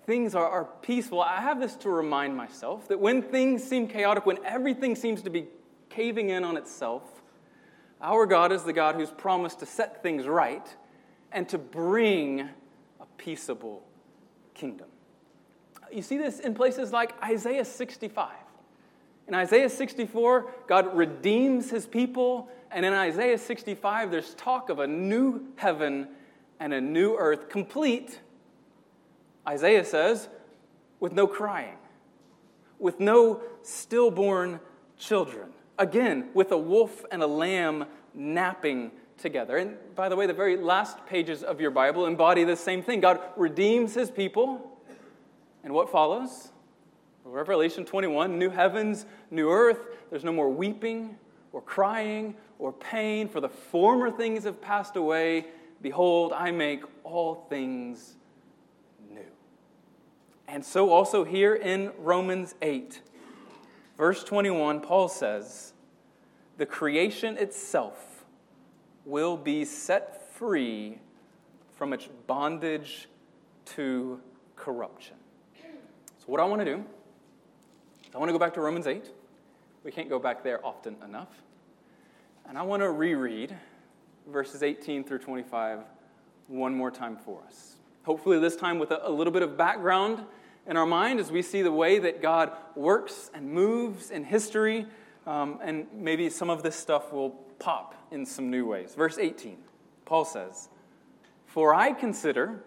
Things 0.05 0.33
are, 0.33 0.47
are 0.47 0.65
peaceful. 0.81 1.21
I 1.21 1.41
have 1.41 1.59
this 1.59 1.75
to 1.77 1.89
remind 1.89 2.35
myself 2.35 2.87
that 2.87 2.99
when 2.99 3.21
things 3.21 3.63
seem 3.63 3.87
chaotic, 3.87 4.25
when 4.25 4.43
everything 4.45 4.95
seems 4.95 5.21
to 5.23 5.29
be 5.29 5.47
caving 5.89 6.29
in 6.29 6.43
on 6.43 6.55
itself, 6.55 7.18
our 8.01 8.25
God 8.25 8.51
is 8.51 8.63
the 8.63 8.73
God 8.73 8.95
who's 8.95 9.11
promised 9.11 9.59
to 9.59 9.65
set 9.65 10.01
things 10.01 10.25
right 10.25 10.65
and 11.31 11.47
to 11.49 11.57
bring 11.57 12.41
a 12.41 13.05
peaceable 13.17 13.83
kingdom. 14.53 14.87
You 15.91 16.01
see 16.01 16.17
this 16.17 16.39
in 16.39 16.53
places 16.53 16.93
like 16.93 17.13
Isaiah 17.23 17.65
65. 17.65 18.31
In 19.27 19.35
Isaiah 19.35 19.69
64, 19.69 20.53
God 20.67 20.95
redeems 20.95 21.69
his 21.69 21.85
people, 21.85 22.49
and 22.71 22.85
in 22.85 22.93
Isaiah 22.93 23.37
65, 23.37 24.11
there's 24.11 24.33
talk 24.35 24.69
of 24.69 24.79
a 24.79 24.87
new 24.87 25.45
heaven 25.55 26.07
and 26.59 26.73
a 26.73 26.81
new 26.81 27.15
earth, 27.15 27.49
complete, 27.49 28.19
Isaiah 29.47 29.85
says, 29.85 30.29
with 30.99 31.13
no 31.13 31.27
crying, 31.27 31.77
with 32.79 32.99
no 32.99 33.41
stillborn 33.61 34.59
children 34.97 35.53
again, 35.79 36.29
with 36.33 36.51
a 36.51 36.57
wolf 36.57 37.03
and 37.11 37.23
a 37.23 37.27
lamb 37.27 37.85
napping 38.13 38.91
together. 39.17 39.57
And 39.57 39.77
by 39.95 40.09
the 40.09 40.15
way, 40.15 40.27
the 40.27 40.33
very 40.33 40.57
last 40.57 41.05
pages 41.05 41.43
of 41.43 41.59
your 41.59 41.71
Bible 41.71 42.05
embody 42.05 42.43
the 42.43 42.55
same 42.55 42.83
thing. 42.83 42.99
God 42.99 43.19
redeems 43.35 43.93
his 43.93 44.11
people. 44.11 44.77
And 45.63 45.73
what 45.73 45.89
follows? 45.89 46.51
Revelation 47.25 47.85
21 47.85 48.39
new 48.39 48.49
heavens, 48.49 49.05
new 49.29 49.49
earth. 49.49 49.79
There's 50.09 50.23
no 50.23 50.31
more 50.31 50.49
weeping 50.49 51.17
or 51.51 51.61
crying 51.61 52.35
or 52.57 52.73
pain, 52.73 53.29
for 53.29 53.39
the 53.39 53.49
former 53.49 54.11
things 54.11 54.43
have 54.43 54.61
passed 54.61 54.95
away. 54.95 55.45
Behold, 55.81 56.33
I 56.33 56.51
make 56.51 56.83
all 57.03 57.45
things 57.49 58.15
new. 59.09 59.21
And 60.47 60.65
so, 60.65 60.91
also 60.91 61.23
here 61.23 61.55
in 61.55 61.91
Romans 61.99 62.55
8, 62.61 63.01
Verse 63.99 64.23
21, 64.23 64.79
Paul 64.79 65.09
says, 65.09 65.73
The 66.55 66.65
creation 66.65 67.37
itself 67.37 68.23
will 69.03 69.35
be 69.35 69.65
set 69.65 70.31
free 70.31 70.99
from 71.75 71.91
its 71.91 72.07
bondage 72.25 73.09
to 73.65 74.21
corruption. 74.55 75.17
So, 76.17 76.27
what 76.27 76.39
I 76.39 76.45
want 76.45 76.61
to 76.61 76.65
do, 76.65 76.85
I 78.15 78.17
want 78.17 78.29
to 78.29 78.31
go 78.33 78.39
back 78.39 78.53
to 78.53 78.61
Romans 78.61 78.87
8. 78.87 79.03
We 79.83 79.91
can't 79.91 80.07
go 80.07 80.17
back 80.17 80.45
there 80.45 80.65
often 80.65 80.95
enough. 81.03 81.43
And 82.47 82.57
I 82.57 82.61
want 82.61 82.81
to 82.81 82.91
reread 82.91 83.53
verses 84.27 84.63
18 84.63 85.03
through 85.03 85.19
25 85.19 85.79
one 86.47 86.73
more 86.73 86.89
time 86.89 87.17
for 87.17 87.41
us. 87.45 87.75
Hopefully, 88.03 88.39
this 88.39 88.55
time 88.55 88.79
with 88.79 88.91
a, 88.91 89.05
a 89.05 89.11
little 89.11 89.33
bit 89.33 89.41
of 89.41 89.57
background 89.57 90.23
in 90.69 90.77
our 90.77 90.85
mind 90.85 91.19
as 91.19 91.31
we 91.31 91.41
see 91.41 91.63
the 91.63 91.71
way 91.71 91.97
that 91.97 92.21
God 92.21 92.51
works 92.75 93.31
and 93.33 93.51
moves 93.51 94.11
in 94.11 94.23
history. 94.23 94.85
Um, 95.25 95.59
and 95.63 95.87
maybe 95.91 96.29
some 96.29 96.49
of 96.49 96.61
this 96.61 96.75
stuff 96.75 97.11
will 97.11 97.31
pop 97.57 97.95
in 98.11 98.25
some 98.25 98.51
new 98.51 98.67
ways. 98.67 98.93
Verse 98.95 99.17
18, 99.17 99.57
Paul 100.05 100.25
says, 100.25 100.69
For 101.47 101.73
I 101.73 101.91
consider 101.91 102.63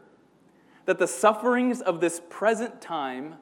that 0.84 0.98
the 0.98 1.06
sufferings 1.06 1.80
of 1.80 2.00
this 2.00 2.20
present 2.28 2.80
time 2.80 3.36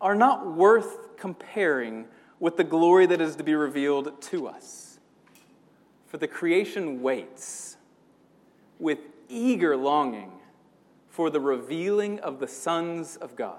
are 0.00 0.14
not 0.14 0.46
worth 0.54 1.16
comparing 1.16 2.06
with 2.38 2.56
the 2.56 2.64
glory 2.64 3.06
that 3.06 3.20
is 3.20 3.34
to 3.36 3.42
be 3.42 3.54
revealed 3.54 4.22
to 4.22 4.46
us. 4.46 5.00
For 6.06 6.18
the 6.18 6.28
creation 6.28 7.02
waits 7.02 7.76
with 8.78 8.98
eager 9.28 9.76
longing 9.76 10.30
for 11.08 11.30
the 11.30 11.40
revealing 11.40 12.20
of 12.20 12.38
the 12.38 12.48
sons 12.48 13.16
of 13.16 13.34
God. 13.34 13.58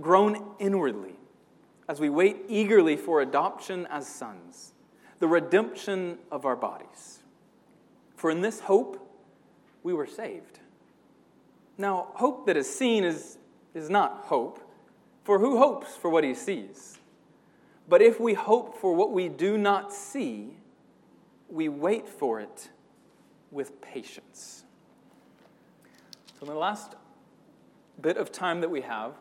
groan 0.00 0.54
inwardly 0.58 1.16
as 1.88 2.00
we 2.00 2.08
wait 2.08 2.44
eagerly 2.48 2.96
for 2.96 3.20
adoption 3.20 3.86
as 3.90 4.06
sons, 4.06 4.72
the 5.18 5.28
redemption 5.28 6.18
of 6.30 6.44
our 6.44 6.56
bodies. 6.56 7.20
For 8.16 8.30
in 8.30 8.40
this 8.40 8.60
hope 8.60 9.02
we 9.82 9.92
were 9.92 10.06
saved. 10.06 10.58
Now, 11.78 12.08
hope 12.14 12.46
that 12.46 12.56
is 12.56 12.72
seen 12.72 13.04
is, 13.04 13.38
is 13.74 13.90
not 13.90 14.22
hope, 14.24 14.60
for 15.24 15.38
who 15.38 15.58
hopes 15.58 15.94
for 15.94 16.10
what 16.10 16.24
he 16.24 16.34
sees? 16.34 16.98
But 17.88 18.02
if 18.02 18.18
we 18.18 18.34
hope 18.34 18.78
for 18.80 18.94
what 18.94 19.12
we 19.12 19.28
do 19.28 19.56
not 19.58 19.92
see, 19.92 20.56
we 21.48 21.68
wait 21.68 22.08
for 22.08 22.40
it 22.40 22.70
with 23.50 23.80
patience. 23.80 24.64
So, 26.38 26.46
in 26.46 26.48
the 26.48 26.58
last 26.58 26.96
bit 28.00 28.16
of 28.16 28.32
time 28.32 28.60
that 28.60 28.70
we 28.70 28.80
have, 28.80 29.12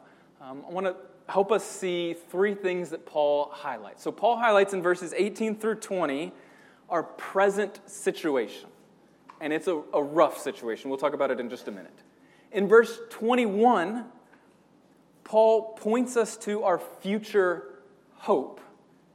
um, 0.48 0.64
I 0.68 0.72
want 0.72 0.86
to 0.86 0.96
help 1.28 1.52
us 1.52 1.64
see 1.64 2.14
three 2.14 2.54
things 2.54 2.92
that 2.92 3.06
Paul 3.06 3.50
highlights. 3.52 4.04
So, 4.04 4.12
Paul 4.12 4.38
highlights 4.38 4.74
in 4.74 4.82
verses 4.84 5.14
18 5.16 5.58
through 5.58 5.76
20 5.76 6.32
our 6.88 7.02
present 7.02 7.80
situation. 7.88 8.70
And 9.42 9.52
it's 9.52 9.68
a, 9.68 9.82
a 9.92 10.04
rough 10.04 10.38
situation. 10.38 10.90
We'll 10.90 11.00
talk 11.00 11.14
about 11.14 11.32
it 11.32 11.40
in 11.40 11.50
just 11.50 11.68
a 11.68 11.72
minute. 11.72 11.98
In 12.52 12.68
verse 12.68 13.00
21, 13.10 14.06
Paul 15.24 15.74
points 15.74 16.16
us 16.16 16.38
to 16.38 16.64
our 16.64 16.78
future 16.78 17.80
hope. 18.14 18.62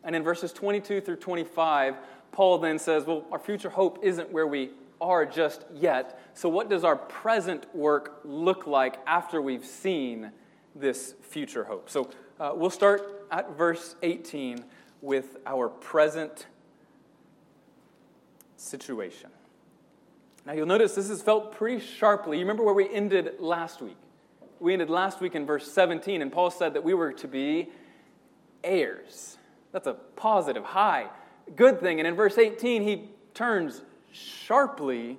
And 0.02 0.16
in 0.16 0.24
verses 0.24 0.52
22 0.52 1.00
through 1.00 1.16
25, 1.16 1.94
Paul 2.32 2.58
then 2.58 2.78
says, 2.78 3.04
Well, 3.04 3.24
our 3.30 3.38
future 3.38 3.70
hope 3.70 4.00
isn't 4.02 4.32
where 4.32 4.48
we 4.48 4.70
are 5.00 5.24
just 5.24 5.64
yet. 5.72 6.20
So, 6.34 6.48
what 6.48 6.68
does 6.68 6.82
our 6.82 6.96
present 6.96 7.72
work 7.72 8.20
look 8.24 8.66
like 8.66 8.98
after 9.06 9.40
we've 9.40 9.64
seen 9.64 10.32
this 10.74 11.14
future 11.22 11.64
hope? 11.64 11.90
So, 11.90 12.10
uh, 12.38 12.52
we'll 12.54 12.70
start 12.70 13.26
at 13.30 13.56
verse 13.56 13.96
18 14.02 14.64
with 15.02 15.36
our 15.46 15.68
present 15.68 16.46
situation. 18.56 19.30
Now, 20.46 20.52
you'll 20.52 20.66
notice 20.66 20.94
this 20.94 21.10
is 21.10 21.22
felt 21.22 21.52
pretty 21.52 21.84
sharply. 21.84 22.38
You 22.38 22.44
remember 22.44 22.64
where 22.64 22.74
we 22.74 22.88
ended 22.92 23.34
last 23.38 23.82
week? 23.82 23.96
We 24.58 24.72
ended 24.72 24.90
last 24.90 25.20
week 25.20 25.34
in 25.34 25.46
verse 25.46 25.70
17, 25.70 26.22
and 26.22 26.32
Paul 26.32 26.50
said 26.50 26.74
that 26.74 26.84
we 26.84 26.94
were 26.94 27.12
to 27.12 27.28
be 27.28 27.68
heirs. 28.64 29.38
That's 29.72 29.86
a 29.86 29.94
positive, 30.16 30.64
high, 30.64 31.08
good 31.56 31.80
thing. 31.80 32.00
And 32.00 32.06
in 32.06 32.14
verse 32.14 32.38
18, 32.38 32.82
he 32.82 33.08
turns 33.34 33.82
sharply 34.12 35.18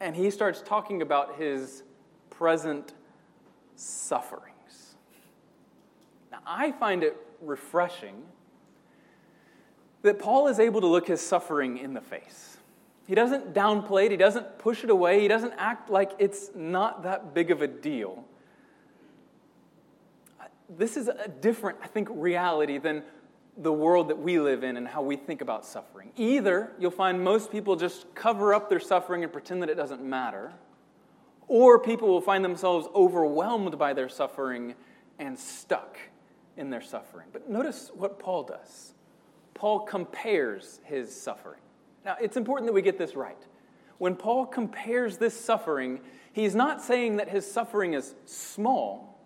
and 0.00 0.16
he 0.16 0.30
starts 0.30 0.62
talking 0.62 1.02
about 1.02 1.36
his 1.36 1.82
present 2.30 2.94
sufferings. 3.76 4.49
I 6.46 6.72
find 6.72 7.02
it 7.02 7.16
refreshing 7.40 8.22
that 10.02 10.18
Paul 10.18 10.48
is 10.48 10.58
able 10.58 10.80
to 10.80 10.86
look 10.86 11.08
his 11.08 11.20
suffering 11.20 11.78
in 11.78 11.94
the 11.94 12.00
face. 12.00 12.58
He 13.06 13.14
doesn't 13.14 13.54
downplay 13.54 14.06
it, 14.06 14.12
he 14.12 14.16
doesn't 14.16 14.58
push 14.58 14.84
it 14.84 14.90
away, 14.90 15.20
he 15.20 15.28
doesn't 15.28 15.52
act 15.58 15.90
like 15.90 16.12
it's 16.18 16.50
not 16.54 17.02
that 17.02 17.34
big 17.34 17.50
of 17.50 17.60
a 17.60 17.66
deal. 17.66 18.24
This 20.68 20.96
is 20.96 21.08
a 21.08 21.28
different, 21.28 21.78
I 21.82 21.88
think, 21.88 22.08
reality 22.12 22.78
than 22.78 23.02
the 23.56 23.72
world 23.72 24.08
that 24.08 24.18
we 24.18 24.38
live 24.38 24.62
in 24.62 24.76
and 24.76 24.86
how 24.86 25.02
we 25.02 25.16
think 25.16 25.40
about 25.40 25.66
suffering. 25.66 26.12
Either 26.16 26.70
you'll 26.78 26.92
find 26.92 27.22
most 27.22 27.50
people 27.50 27.74
just 27.74 28.06
cover 28.14 28.54
up 28.54 28.70
their 28.70 28.80
suffering 28.80 29.24
and 29.24 29.32
pretend 29.32 29.60
that 29.62 29.68
it 29.68 29.74
doesn't 29.74 30.02
matter, 30.02 30.52
or 31.48 31.80
people 31.80 32.08
will 32.08 32.20
find 32.20 32.44
themselves 32.44 32.86
overwhelmed 32.94 33.76
by 33.76 33.92
their 33.92 34.08
suffering 34.08 34.74
and 35.18 35.36
stuck 35.36 35.98
in 36.60 36.68
their 36.68 36.82
suffering. 36.82 37.26
But 37.32 37.48
notice 37.48 37.90
what 37.94 38.18
Paul 38.18 38.44
does. 38.44 38.92
Paul 39.54 39.80
compares 39.80 40.80
his 40.84 41.12
suffering. 41.14 41.60
Now, 42.04 42.16
it's 42.20 42.36
important 42.36 42.68
that 42.68 42.74
we 42.74 42.82
get 42.82 42.98
this 42.98 43.16
right. 43.16 43.42
When 43.98 44.14
Paul 44.14 44.46
compares 44.46 45.16
this 45.16 45.38
suffering, 45.38 46.00
he's 46.32 46.54
not 46.54 46.82
saying 46.82 47.16
that 47.16 47.30
his 47.30 47.50
suffering 47.50 47.94
is 47.94 48.14
small. 48.26 49.18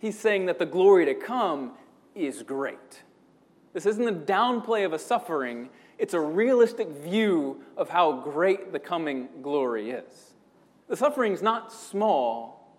He's 0.00 0.18
saying 0.18 0.46
that 0.46 0.58
the 0.58 0.66
glory 0.66 1.06
to 1.06 1.14
come 1.14 1.72
is 2.14 2.42
great. 2.42 3.02
This 3.72 3.86
isn't 3.86 4.06
a 4.06 4.12
downplay 4.12 4.84
of 4.84 4.92
a 4.92 4.98
suffering, 4.98 5.70
it's 5.98 6.14
a 6.14 6.20
realistic 6.20 6.88
view 6.88 7.62
of 7.76 7.88
how 7.88 8.12
great 8.12 8.72
the 8.72 8.78
coming 8.80 9.28
glory 9.40 9.90
is. 9.90 10.34
The 10.88 10.96
suffering 10.96 11.32
is 11.32 11.42
not 11.42 11.72
small 11.72 12.76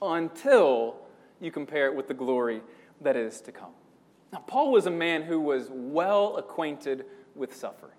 until 0.00 1.01
you 1.42 1.50
compare 1.50 1.86
it 1.86 1.94
with 1.94 2.06
the 2.06 2.14
glory 2.14 2.62
that 3.00 3.16
is 3.16 3.40
to 3.42 3.52
come. 3.52 3.72
Now, 4.32 4.38
Paul 4.46 4.70
was 4.70 4.86
a 4.86 4.90
man 4.90 5.22
who 5.22 5.40
was 5.40 5.68
well 5.70 6.36
acquainted 6.36 7.04
with 7.34 7.54
suffering, 7.54 7.96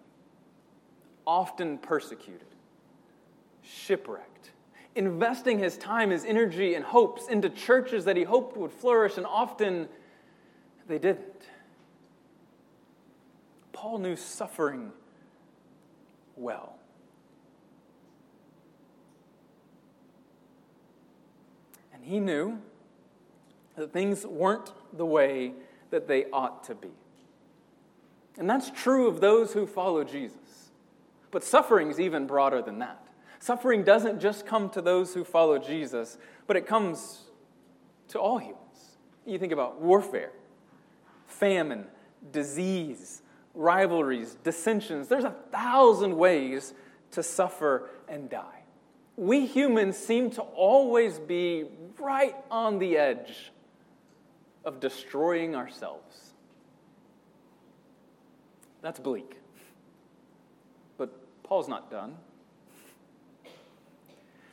often 1.28 1.78
persecuted, 1.78 2.48
shipwrecked, 3.62 4.52
investing 4.96 5.60
his 5.60 5.78
time, 5.78 6.10
his 6.10 6.24
energy, 6.24 6.76
and 6.76 6.86
hopes 6.86 7.28
into 7.28 7.50
churches 7.50 8.06
that 8.06 8.16
he 8.16 8.24
hoped 8.24 8.56
would 8.56 8.72
flourish, 8.72 9.18
and 9.18 9.26
often 9.26 9.90
they 10.88 10.98
didn't. 10.98 11.44
Paul 13.74 13.98
knew 13.98 14.16
suffering 14.16 14.94
well. 16.38 16.78
And 21.94 22.04
he 22.04 22.22
knew 22.22 22.60
that 23.76 23.94
things 23.94 24.26
weren't 24.26 24.74
the 24.94 25.06
way 25.06 25.54
that 25.90 26.08
they 26.08 26.26
ought 26.32 26.64
to 26.66 26.76
be. 26.76 26.92
And 28.38 28.50
that's 28.50 28.72
true 28.72 29.08
of 29.08 29.22
those 29.22 29.54
who 29.54 29.68
follow 29.68 30.04
Jesus. 30.04 30.72
But 31.32 31.44
suffering 31.44 31.90
is 31.90 32.00
even 32.00 32.28
broader 32.28 32.62
than 32.62 32.80
that. 32.80 33.08
Suffering 33.40 33.84
doesn't 33.84 34.22
just 34.22 34.46
come 34.46 34.70
to 34.70 34.82
those 34.82 35.14
who 35.14 35.24
follow 35.24 35.58
Jesus, 35.58 36.18
but 36.48 36.56
it 36.56 36.66
comes 36.66 37.20
to 38.10 38.20
all 38.20 38.38
humans. 38.38 38.98
You 39.26 39.38
think 39.38 39.52
about 39.52 39.82
warfare, 39.82 40.32
famine, 41.26 41.86
disease, 42.32 43.22
rivalries, 43.54 44.38
dissensions. 44.44 45.08
There's 45.08 45.24
a 45.24 45.36
thousand 45.52 46.16
ways 46.16 46.74
to 47.12 47.24
suffer 47.24 47.90
and 48.08 48.30
die. 48.30 48.64
We 49.16 49.46
humans 49.46 49.98
seem 49.98 50.32
to 50.32 50.42
always 50.42 51.20
be 51.20 51.66
right 52.00 52.36
on 52.50 52.80
the 52.80 52.98
edge 52.98 53.52
of 54.66 54.80
destroying 54.80 55.56
ourselves. 55.56 56.34
That's 58.82 59.00
bleak. 59.00 59.38
But 60.98 61.12
Paul's 61.44 61.68
not 61.68 61.90
done. 61.90 62.16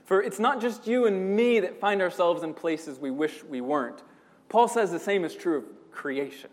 For 0.05 0.23
it's 0.23 0.39
not 0.41 0.61
just 0.61 0.87
you 0.87 1.07
and 1.07 1.37
me 1.37 1.61
that 1.61 1.79
find 1.79 2.03
ourselves 2.03 2.43
in 2.43 2.55
places 2.55 2.99
we 2.99 3.11
wish 3.11 3.45
we 3.45 3.61
weren't. 3.61 4.03
Paul 4.49 4.67
says 4.67 4.91
the 4.91 4.99
same 4.99 5.25
is 5.25 5.35
true 5.37 5.59
of 5.59 5.65
creation. 5.93 6.51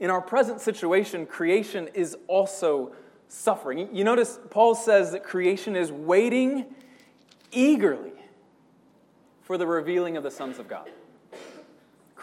In 0.00 0.10
our 0.10 0.20
present 0.20 0.60
situation, 0.60 1.26
creation 1.26 1.88
is 1.94 2.16
also 2.26 2.92
suffering. 3.28 3.88
You 3.92 4.02
notice 4.02 4.38
Paul 4.50 4.74
says 4.74 5.12
that 5.12 5.22
creation 5.22 5.76
is 5.76 5.92
waiting 5.92 6.66
eagerly 7.52 8.12
for 9.42 9.56
the 9.56 9.66
revealing 9.66 10.16
of 10.16 10.22
the 10.24 10.30
sons 10.30 10.58
of 10.58 10.68
God. 10.68 10.90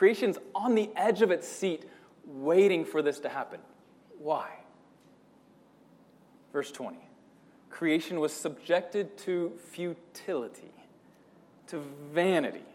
Creation's 0.02 0.40
on 0.56 0.74
the 0.74 0.90
edge 0.96 1.22
of 1.22 1.30
its 1.30 1.48
seat, 1.48 1.86
waiting 2.26 2.86
for 2.86 3.04
this 3.04 3.20
to 3.20 3.30
happen. 3.30 3.60
Why? 4.18 4.50
Verse 6.52 6.72
20 6.72 6.98
Creation 7.70 8.20
was 8.20 8.34
subjected 8.34 9.16
to 9.20 9.52
futility, 9.70 10.74
to 11.68 11.84
vanity, 12.12 12.66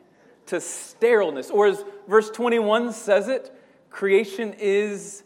to 0.47 0.61
sterileness, 0.61 1.51
or 1.51 1.67
as 1.67 1.85
verse 2.07 2.31
21 2.31 2.93
says 2.93 3.27
it, 3.27 3.53
creation 3.91 4.55
is 4.61 5.25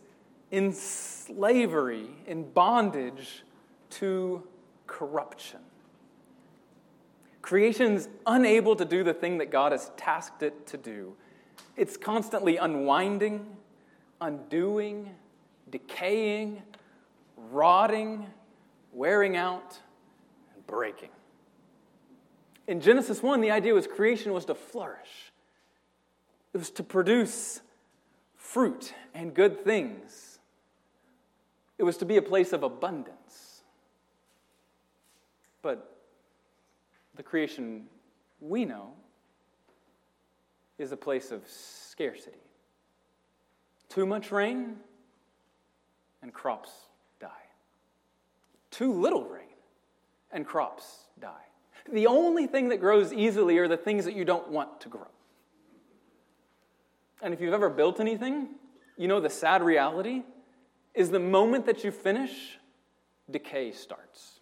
in 0.50 0.72
slavery, 0.72 2.08
in 2.26 2.50
bondage 2.50 3.44
to 3.90 4.42
corruption. 4.86 5.60
Creation's 7.42 8.08
unable 8.26 8.74
to 8.74 8.86
do 8.86 9.04
the 9.04 9.12
thing 9.12 9.36
that 9.36 9.50
God 9.50 9.72
has 9.72 9.90
tasked 9.98 10.42
it 10.42 10.66
to 10.68 10.78
do. 10.78 11.14
It's 11.81 11.97
constantly 11.97 12.59
unwinding, 12.59 13.57
undoing, 14.21 15.14
decaying, 15.71 16.61
rotting, 17.51 18.27
wearing 18.93 19.35
out, 19.35 19.79
and 20.55 20.66
breaking. 20.66 21.09
In 22.66 22.83
Genesis 22.83 23.23
1, 23.23 23.40
the 23.40 23.51
idea 23.51 23.73
was 23.73 23.87
creation 23.87 24.35
was 24.35 24.45
to 24.45 24.55
flourish, 24.55 25.33
it 26.53 26.59
was 26.59 26.69
to 26.73 26.83
produce 26.83 27.62
fruit 28.37 28.93
and 29.14 29.33
good 29.33 29.64
things, 29.64 30.38
it 31.79 31.85
was 31.85 31.97
to 31.97 32.05
be 32.05 32.19
a 32.19 32.23
place 32.23 32.53
of 32.53 32.62
abundance. 32.62 33.62
But 35.62 35.97
the 37.16 37.23
creation 37.23 37.87
we 38.38 38.66
know 38.66 38.93
is 40.81 40.93
a 40.93 40.97
place 40.97 41.31
of 41.31 41.43
scarcity. 41.47 42.38
Too 43.88 44.07
much 44.07 44.33
rain, 44.33 44.77
and 46.23 46.33
crops 46.33 46.71
die. 47.21 47.29
Too 48.71 48.93
little 48.93 49.25
rain, 49.25 49.43
and 50.33 50.47
crops 50.47 51.05
die. 51.21 51.47
The 51.93 52.07
only 52.07 52.47
thing 52.47 52.69
that 52.69 52.79
grows 52.79 53.12
easily 53.12 53.59
are 53.59 53.69
the 53.69 53.77
things 53.77 54.05
that 54.05 54.14
you 54.14 54.25
don't 54.25 54.49
want 54.49 54.81
to 54.83 54.88
grow. 54.88 55.09
And 57.23 57.35
if 57.35 57.40
you've 57.40 57.55
ever 57.55 57.69
built 57.69 58.01
anything, 58.01 58.49
you 58.97 59.09
know 59.09 59.21
the 59.21 59.31
sad 59.31 59.62
reality 59.62 60.23
is 60.95 61.11
the 61.11 61.21
moment 61.21 61.66
that 61.66 61.85
you 61.85 61.90
finish, 61.90 62.59
decay 63.31 63.73
starts. 63.73 64.39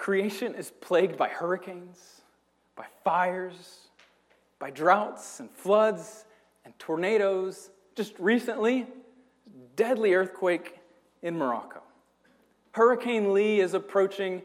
Creation 0.00 0.54
is 0.54 0.70
plagued 0.80 1.18
by 1.18 1.28
hurricanes, 1.28 2.22
by 2.74 2.86
fires, 3.04 3.88
by 4.58 4.70
droughts 4.70 5.40
and 5.40 5.50
floods 5.50 6.24
and 6.64 6.72
tornadoes. 6.78 7.68
Just 7.94 8.18
recently, 8.18 8.86
deadly 9.76 10.14
earthquake 10.14 10.78
in 11.20 11.36
Morocco. 11.36 11.82
Hurricane 12.72 13.34
Lee 13.34 13.60
is 13.60 13.74
approaching 13.74 14.40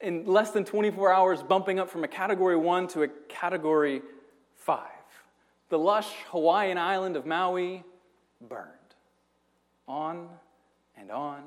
in 0.00 0.26
less 0.26 0.50
than 0.50 0.64
24 0.64 1.12
hours, 1.12 1.40
bumping 1.40 1.78
up 1.78 1.88
from 1.88 2.02
a 2.02 2.08
category 2.08 2.56
one 2.56 2.88
to 2.88 3.04
a 3.04 3.08
category 3.28 4.02
five. 4.56 4.80
The 5.68 5.78
lush 5.78 6.12
Hawaiian 6.32 6.78
island 6.78 7.14
of 7.14 7.26
Maui 7.26 7.84
burned. 8.40 8.72
On 9.86 10.28
and 10.96 11.12
on 11.12 11.44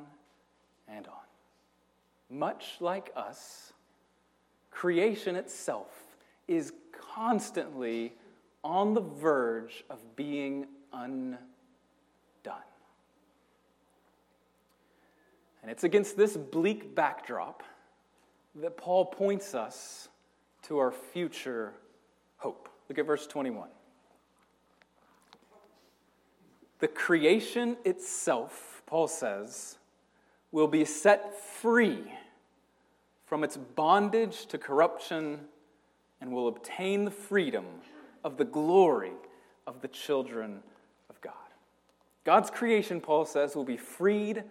and 0.87 1.05
on. 1.07 1.28
Much 2.29 2.77
like 2.79 3.11
us, 3.15 3.73
creation 4.69 5.35
itself 5.35 5.87
is 6.47 6.73
constantly 7.15 8.13
on 8.63 8.93
the 8.93 9.01
verge 9.01 9.83
of 9.89 9.99
being 10.15 10.67
undone. 10.93 11.39
And 15.61 15.71
it's 15.71 15.83
against 15.83 16.17
this 16.17 16.37
bleak 16.37 16.95
backdrop 16.95 17.63
that 18.55 18.77
Paul 18.77 19.05
points 19.05 19.55
us 19.55 20.09
to 20.63 20.77
our 20.77 20.91
future 20.91 21.73
hope. 22.37 22.69
Look 22.87 22.97
at 22.99 23.05
verse 23.05 23.27
21. 23.27 23.69
The 26.79 26.87
creation 26.87 27.77
itself, 27.83 28.81
Paul 28.85 29.07
says, 29.07 29.77
will 30.51 30.67
be 30.67 30.85
set 30.85 31.37
free 31.39 32.03
from 33.29 33.43
its 33.43 33.57
bondage 33.57 34.47
to 34.47 34.57
corruption 34.57 35.39
and 36.19 36.31
will 36.31 36.47
obtain 36.47 37.05
the 37.05 37.11
freedom 37.11 37.63
of 38.23 38.37
the 38.37 38.43
glory 38.43 39.13
of 39.67 39.81
the 39.81 39.87
children 39.87 40.63
of 41.11 41.21
God. 41.21 41.33
God's 42.25 42.49
creation, 42.49 42.99
Paul 42.99 43.25
says, 43.25 43.55
will 43.55 43.63
be 43.63 43.77
freed 43.77 44.43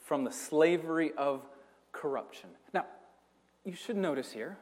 from 0.00 0.24
the 0.24 0.32
slavery 0.32 1.12
of 1.16 1.46
corruption. 1.92 2.50
Now, 2.74 2.86
you 3.64 3.76
should 3.76 3.96
notice 3.96 4.32
here 4.32 4.58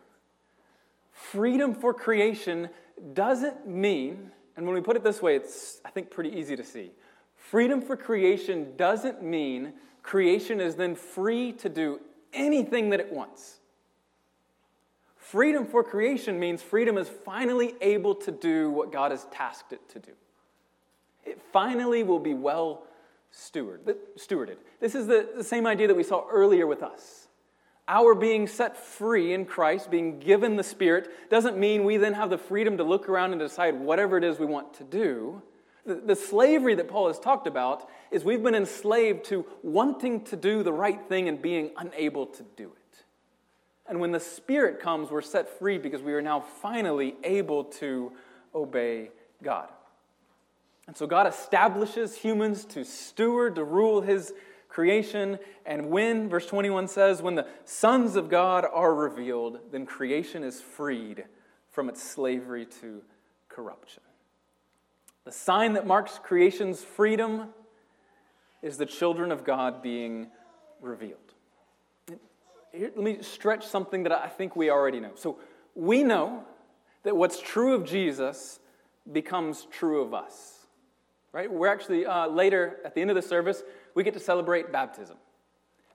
freedom 1.10 1.74
for 1.74 1.94
creation 1.94 2.68
doesn't 3.14 3.66
mean, 3.66 4.30
and 4.54 4.66
when 4.66 4.74
we 4.74 4.82
put 4.82 4.96
it 4.96 5.02
this 5.02 5.22
way, 5.22 5.34
it's, 5.34 5.80
I 5.82 5.88
think, 5.88 6.10
pretty 6.10 6.30
easy 6.38 6.56
to 6.56 6.64
see. 6.64 6.90
Freedom 7.36 7.80
for 7.80 7.96
creation 7.96 8.74
doesn't 8.76 9.22
mean 9.22 9.72
creation 10.02 10.60
is 10.60 10.76
then 10.76 10.94
free 10.94 11.52
to 11.52 11.70
do 11.70 12.00
anything 12.34 12.90
that 12.90 13.00
it 13.00 13.10
wants. 13.10 13.60
Freedom 15.32 15.64
for 15.64 15.82
creation 15.82 16.38
means 16.38 16.60
freedom 16.60 16.98
is 16.98 17.08
finally 17.08 17.74
able 17.80 18.14
to 18.16 18.30
do 18.30 18.68
what 18.70 18.92
God 18.92 19.12
has 19.12 19.24
tasked 19.32 19.72
it 19.72 19.80
to 19.88 19.98
do. 19.98 20.12
It 21.24 21.40
finally 21.54 22.02
will 22.02 22.18
be 22.18 22.34
well 22.34 22.82
stewarded. 23.32 24.58
This 24.78 24.94
is 24.94 25.06
the, 25.06 25.42
same 25.42 25.66
idea 25.66 25.88
that 25.88 25.96
we 25.96 26.02
saw 26.02 26.26
earlier 26.30 26.66
with 26.66 26.82
us. 26.82 27.28
Our 27.88 28.14
being 28.14 28.46
set 28.46 28.76
free 28.76 29.32
in 29.32 29.46
Christ, 29.46 29.90
being 29.90 30.18
given 30.18 30.56
the 30.56 30.62
Spirit, 30.62 31.08
doesn't 31.30 31.56
mean 31.56 31.84
we 31.84 31.96
then 31.96 32.12
have 32.12 32.28
the 32.28 32.36
freedom 32.36 32.76
to 32.76 32.84
look 32.84 33.08
around 33.08 33.32
and 33.32 33.40
decide 33.40 33.80
whatever 33.80 34.18
it 34.18 34.24
is 34.24 34.38
we 34.38 34.44
want 34.44 34.74
to 34.74 34.84
do. 34.84 35.40
The 35.86 36.14
slavery 36.14 36.74
that 36.74 36.88
Paul 36.88 37.06
has 37.06 37.18
talked 37.18 37.46
about 37.46 37.88
is 38.10 38.22
we've 38.22 38.42
been 38.42 38.54
enslaved 38.54 39.24
to 39.26 39.46
wanting 39.62 40.24
to 40.24 40.36
do 40.36 40.62
the 40.62 40.74
right 40.74 41.00
thing 41.08 41.26
and 41.26 41.40
being 41.40 41.70
unable 41.78 42.26
to 42.26 42.42
do 42.54 42.64
it. 42.64 42.81
And 43.92 44.00
when 44.00 44.10
the 44.10 44.20
Spirit 44.20 44.80
comes, 44.80 45.10
we're 45.10 45.20
set 45.20 45.58
free 45.58 45.76
because 45.76 46.00
we 46.00 46.14
are 46.14 46.22
now 46.22 46.40
finally 46.40 47.14
able 47.24 47.64
to 47.64 48.10
obey 48.54 49.10
God. 49.42 49.68
And 50.86 50.96
so 50.96 51.06
God 51.06 51.26
establishes 51.26 52.16
humans 52.16 52.64
to 52.70 52.86
steward, 52.86 53.56
to 53.56 53.64
rule 53.64 54.00
his 54.00 54.32
creation. 54.70 55.38
And 55.66 55.90
when, 55.90 56.30
verse 56.30 56.46
21 56.46 56.88
says, 56.88 57.20
when 57.20 57.34
the 57.34 57.46
sons 57.66 58.16
of 58.16 58.30
God 58.30 58.64
are 58.64 58.94
revealed, 58.94 59.58
then 59.70 59.84
creation 59.84 60.42
is 60.42 60.58
freed 60.58 61.24
from 61.70 61.90
its 61.90 62.02
slavery 62.02 62.64
to 62.80 63.02
corruption. 63.50 64.02
The 65.26 65.32
sign 65.32 65.74
that 65.74 65.86
marks 65.86 66.18
creation's 66.18 66.82
freedom 66.82 67.48
is 68.62 68.78
the 68.78 68.86
children 68.86 69.30
of 69.30 69.44
God 69.44 69.82
being 69.82 70.28
revealed. 70.80 71.18
Here, 72.72 72.90
let 72.94 73.04
me 73.04 73.18
stretch 73.20 73.66
something 73.66 74.02
that 74.04 74.12
I 74.12 74.28
think 74.28 74.56
we 74.56 74.70
already 74.70 75.00
know. 75.00 75.12
So 75.14 75.38
we 75.74 76.02
know 76.02 76.44
that 77.02 77.16
what's 77.16 77.40
true 77.40 77.74
of 77.74 77.84
Jesus 77.84 78.60
becomes 79.10 79.66
true 79.70 80.02
of 80.02 80.14
us. 80.14 80.66
Right? 81.32 81.50
We're 81.50 81.68
actually 81.68 82.04
uh, 82.06 82.28
later 82.28 82.78
at 82.84 82.94
the 82.94 83.00
end 83.00 83.10
of 83.10 83.16
the 83.16 83.22
service, 83.22 83.62
we 83.94 84.04
get 84.04 84.14
to 84.14 84.20
celebrate 84.20 84.70
baptism. 84.70 85.16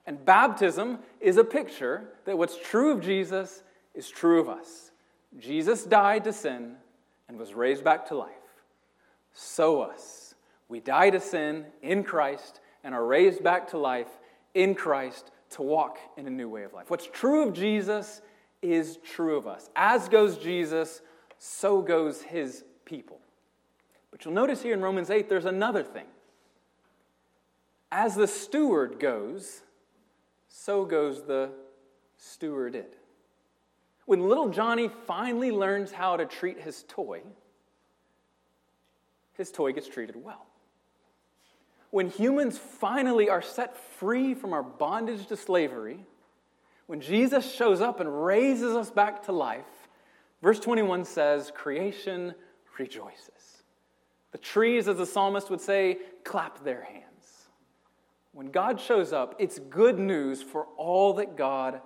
And 0.06 0.24
baptism 0.24 0.98
is 1.20 1.36
a 1.36 1.44
picture 1.44 2.08
that 2.24 2.36
what's 2.36 2.56
true 2.56 2.92
of 2.92 3.00
Jesus 3.00 3.62
is 3.94 4.08
true 4.08 4.40
of 4.40 4.48
us. 4.48 4.90
Jesus 5.38 5.84
died 5.84 6.24
to 6.24 6.32
sin 6.32 6.76
and 7.28 7.38
was 7.38 7.54
raised 7.54 7.84
back 7.84 8.08
to 8.08 8.16
life. 8.16 8.32
So 9.32 9.82
us. 9.82 10.34
We 10.68 10.80
die 10.80 11.10
to 11.10 11.20
sin 11.20 11.66
in 11.82 12.04
Christ 12.04 12.60
and 12.82 12.94
are 12.94 13.04
raised 13.04 13.42
back 13.42 13.68
to 13.68 13.78
life 13.78 14.08
in 14.54 14.74
Christ 14.74 15.30
to 15.50 15.62
walk 15.62 15.98
in 16.16 16.26
a 16.26 16.30
new 16.30 16.48
way 16.48 16.64
of 16.64 16.72
life. 16.72 16.90
What's 16.90 17.08
true 17.12 17.46
of 17.46 17.54
Jesus 17.54 18.22
is 18.62 18.98
true 19.04 19.36
of 19.36 19.46
us. 19.46 19.70
As 19.76 20.08
goes 20.08 20.36
Jesus, 20.38 21.00
so 21.38 21.80
goes 21.80 22.22
his 22.22 22.64
people. 22.84 23.20
But 24.10 24.24
you'll 24.24 24.34
notice 24.34 24.62
here 24.62 24.74
in 24.74 24.80
Romans 24.80 25.10
8, 25.10 25.28
there's 25.28 25.44
another 25.44 25.82
thing. 25.82 26.06
As 27.90 28.14
the 28.14 28.26
steward 28.26 28.98
goes, 28.98 29.62
so 30.48 30.84
goes 30.84 31.22
the 31.22 31.50
stewarded. 32.20 32.86
When 34.06 34.28
little 34.28 34.48
Johnny 34.48 34.90
finally 35.06 35.50
learns 35.50 35.92
how 35.92 36.16
to 36.16 36.24
treat 36.24 36.60
his 36.60 36.84
toy, 36.88 37.20
his 39.34 39.50
toy 39.52 39.72
gets 39.72 39.88
treated 39.88 40.16
well 40.16 40.47
when 41.90 42.10
humans 42.10 42.58
finally 42.58 43.30
are 43.30 43.42
set 43.42 43.76
free 43.76 44.34
from 44.34 44.52
our 44.52 44.62
bondage 44.62 45.26
to 45.28 45.36
slavery, 45.36 46.04
when 46.86 47.00
Jesus 47.00 47.50
shows 47.52 47.80
up 47.80 48.00
and 48.00 48.24
raises 48.24 48.74
us 48.74 48.90
back 48.90 49.24
to 49.24 49.32
life, 49.32 49.88
verse 50.42 50.60
21 50.60 51.04
says, 51.04 51.52
creation 51.54 52.34
rejoices. 52.78 53.62
The 54.32 54.38
trees, 54.38 54.88
as 54.88 54.98
the 54.98 55.06
psalmist 55.06 55.50
would 55.50 55.60
say, 55.60 55.98
clap 56.24 56.62
their 56.64 56.82
hands. 56.82 57.04
When 58.32 58.50
God 58.50 58.80
shows 58.80 59.12
up, 59.12 59.34
it's 59.38 59.58
good 59.58 59.98
news 59.98 60.42
for 60.42 60.66
all 60.76 61.14
that 61.14 61.36
God 61.36 61.80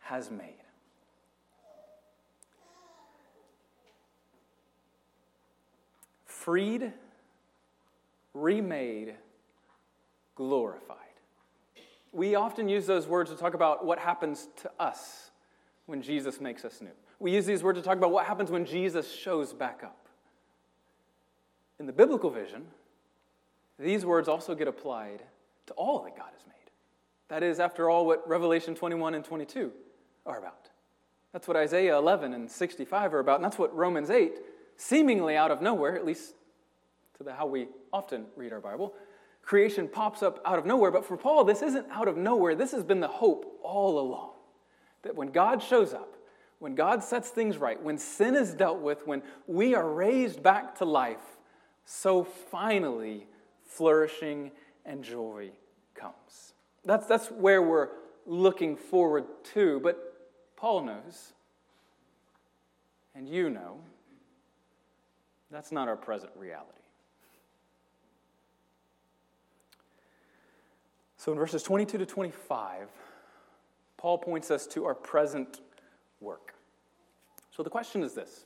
has 0.00 0.30
made. 0.30 0.54
Freed, 6.24 6.92
remade, 8.32 9.16
glorified. 10.38 10.96
We 12.12 12.36
often 12.36 12.68
use 12.68 12.86
those 12.86 13.08
words 13.08 13.28
to 13.30 13.36
talk 13.36 13.54
about 13.54 13.84
what 13.84 13.98
happens 13.98 14.48
to 14.62 14.70
us 14.78 15.30
when 15.86 16.00
Jesus 16.00 16.40
makes 16.40 16.64
us 16.64 16.80
new. 16.80 16.92
We 17.18 17.32
use 17.32 17.44
these 17.44 17.64
words 17.64 17.78
to 17.78 17.84
talk 17.84 17.98
about 17.98 18.12
what 18.12 18.24
happens 18.24 18.48
when 18.48 18.64
Jesus 18.64 19.12
shows 19.12 19.52
back 19.52 19.82
up. 19.82 20.06
In 21.80 21.86
the 21.86 21.92
biblical 21.92 22.30
vision, 22.30 22.66
these 23.80 24.06
words 24.06 24.28
also 24.28 24.54
get 24.54 24.68
applied 24.68 25.22
to 25.66 25.72
all 25.74 26.04
that 26.04 26.16
God 26.16 26.30
has 26.32 26.46
made. 26.46 26.54
That 27.28 27.42
is, 27.42 27.58
after 27.58 27.90
all, 27.90 28.06
what 28.06 28.26
Revelation 28.28 28.76
21 28.76 29.14
and 29.14 29.24
22 29.24 29.72
are 30.24 30.38
about. 30.38 30.70
That's 31.32 31.48
what 31.48 31.56
Isaiah 31.56 31.98
11 31.98 32.32
and 32.32 32.48
65 32.48 33.12
are 33.12 33.18
about, 33.18 33.36
and 33.36 33.44
that's 33.44 33.58
what 33.58 33.74
Romans 33.74 34.08
8, 34.08 34.38
seemingly 34.76 35.36
out 35.36 35.50
of 35.50 35.60
nowhere, 35.60 35.96
at 35.96 36.06
least 36.06 36.34
to 37.18 37.24
the, 37.24 37.34
how 37.34 37.46
we 37.46 37.66
often 37.92 38.26
read 38.36 38.52
our 38.52 38.60
Bible, 38.60 38.94
creation 39.48 39.88
pops 39.88 40.22
up 40.22 40.42
out 40.44 40.58
of 40.58 40.66
nowhere. 40.66 40.90
But 40.90 41.06
for 41.06 41.16
Paul, 41.16 41.42
this 41.42 41.62
isn't 41.62 41.86
out 41.90 42.06
of 42.06 42.18
nowhere. 42.18 42.54
This 42.54 42.72
has 42.72 42.84
been 42.84 43.00
the 43.00 43.08
hope 43.08 43.58
all 43.62 43.98
along. 43.98 44.32
That 45.02 45.16
when 45.16 45.28
God 45.28 45.62
shows 45.62 45.94
up, 45.94 46.16
when 46.58 46.74
God 46.74 47.02
sets 47.02 47.30
things 47.30 47.56
right, 47.56 47.82
when 47.82 47.96
sin 47.96 48.36
is 48.36 48.52
dealt 48.52 48.80
with, 48.80 49.06
when 49.06 49.22
we 49.46 49.74
are 49.74 49.88
raised 49.88 50.42
back 50.42 50.76
to 50.78 50.84
life, 50.84 51.38
so 51.86 52.24
finally 52.24 53.26
flourishing 53.64 54.50
and 54.84 55.02
joy 55.02 55.48
comes. 55.94 56.52
That's, 56.84 57.06
that's 57.06 57.30
where 57.30 57.62
we're 57.62 57.88
looking 58.26 58.76
forward 58.76 59.24
to. 59.54 59.80
But 59.80 60.28
Paul 60.56 60.82
knows, 60.82 61.32
and 63.14 63.26
you 63.26 63.48
know, 63.48 63.78
that's 65.50 65.72
not 65.72 65.88
our 65.88 65.96
present 65.96 66.32
reality. 66.36 66.78
So 71.18 71.32
in 71.32 71.38
verses 71.38 71.64
22 71.64 71.98
to 71.98 72.06
25, 72.06 72.88
Paul 73.96 74.18
points 74.18 74.50
us 74.50 74.66
to 74.68 74.86
our 74.86 74.94
present 74.94 75.60
work. 76.20 76.54
So 77.50 77.62
the 77.62 77.70
question 77.70 78.02
is 78.02 78.14
this 78.14 78.44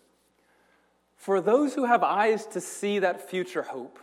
For 1.16 1.40
those 1.40 1.74
who 1.74 1.84
have 1.84 2.02
eyes 2.02 2.46
to 2.46 2.60
see 2.60 2.98
that 2.98 3.28
future 3.28 3.62
hope, 3.62 3.98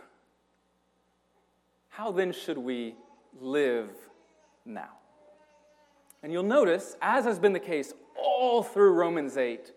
how 1.90 2.12
then 2.12 2.32
should 2.32 2.58
we 2.58 2.94
live 3.40 3.90
now? 4.64 4.90
And 6.22 6.32
you'll 6.32 6.42
notice, 6.44 6.96
as 7.02 7.24
has 7.24 7.40
been 7.40 7.52
the 7.52 7.58
case 7.58 7.92
all 8.16 8.62
through 8.62 8.92
Romans 8.92 9.36
8, 9.36 9.72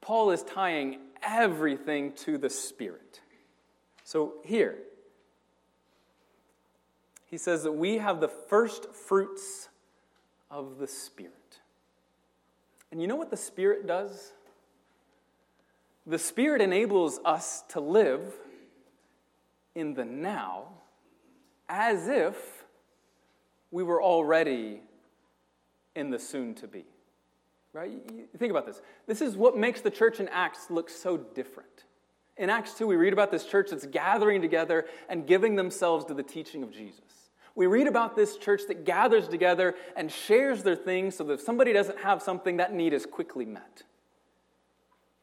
Paul 0.00 0.30
is 0.30 0.44
tying 0.44 0.98
everything 1.22 2.12
to 2.12 2.38
the 2.38 2.50
Spirit. 2.50 3.20
So 4.04 4.34
here, 4.44 4.78
he 7.32 7.38
says 7.38 7.62
that 7.62 7.72
we 7.72 7.96
have 7.96 8.20
the 8.20 8.28
first 8.28 8.92
fruits 8.92 9.70
of 10.50 10.76
the 10.76 10.86
Spirit. 10.86 11.60
And 12.90 13.00
you 13.00 13.06
know 13.06 13.16
what 13.16 13.30
the 13.30 13.38
Spirit 13.38 13.86
does? 13.86 14.32
The 16.06 16.18
Spirit 16.18 16.60
enables 16.60 17.20
us 17.24 17.62
to 17.70 17.80
live 17.80 18.20
in 19.74 19.94
the 19.94 20.04
now 20.04 20.66
as 21.70 22.06
if 22.06 22.66
we 23.70 23.82
were 23.82 24.02
already 24.02 24.82
in 25.96 26.10
the 26.10 26.18
soon 26.18 26.54
to 26.56 26.68
be. 26.68 26.84
Right? 27.72 27.98
Think 28.36 28.50
about 28.50 28.66
this. 28.66 28.82
This 29.06 29.22
is 29.22 29.38
what 29.38 29.56
makes 29.56 29.80
the 29.80 29.90
church 29.90 30.20
in 30.20 30.28
Acts 30.28 30.66
look 30.68 30.90
so 30.90 31.16
different. 31.16 31.84
In 32.36 32.50
Acts 32.50 32.74
2, 32.74 32.86
we 32.86 32.96
read 32.96 33.14
about 33.14 33.30
this 33.30 33.46
church 33.46 33.70
that's 33.70 33.86
gathering 33.86 34.42
together 34.42 34.84
and 35.08 35.26
giving 35.26 35.56
themselves 35.56 36.04
to 36.06 36.14
the 36.14 36.22
teaching 36.22 36.62
of 36.62 36.70
Jesus. 36.70 37.21
We 37.54 37.66
read 37.66 37.86
about 37.86 38.16
this 38.16 38.36
church 38.36 38.62
that 38.68 38.84
gathers 38.84 39.28
together 39.28 39.74
and 39.94 40.10
shares 40.10 40.62
their 40.62 40.76
things 40.76 41.16
so 41.16 41.24
that 41.24 41.34
if 41.34 41.40
somebody 41.40 41.72
doesn't 41.72 42.00
have 42.00 42.22
something, 42.22 42.56
that 42.56 42.72
need 42.72 42.92
is 42.92 43.04
quickly 43.04 43.44
met. 43.44 43.82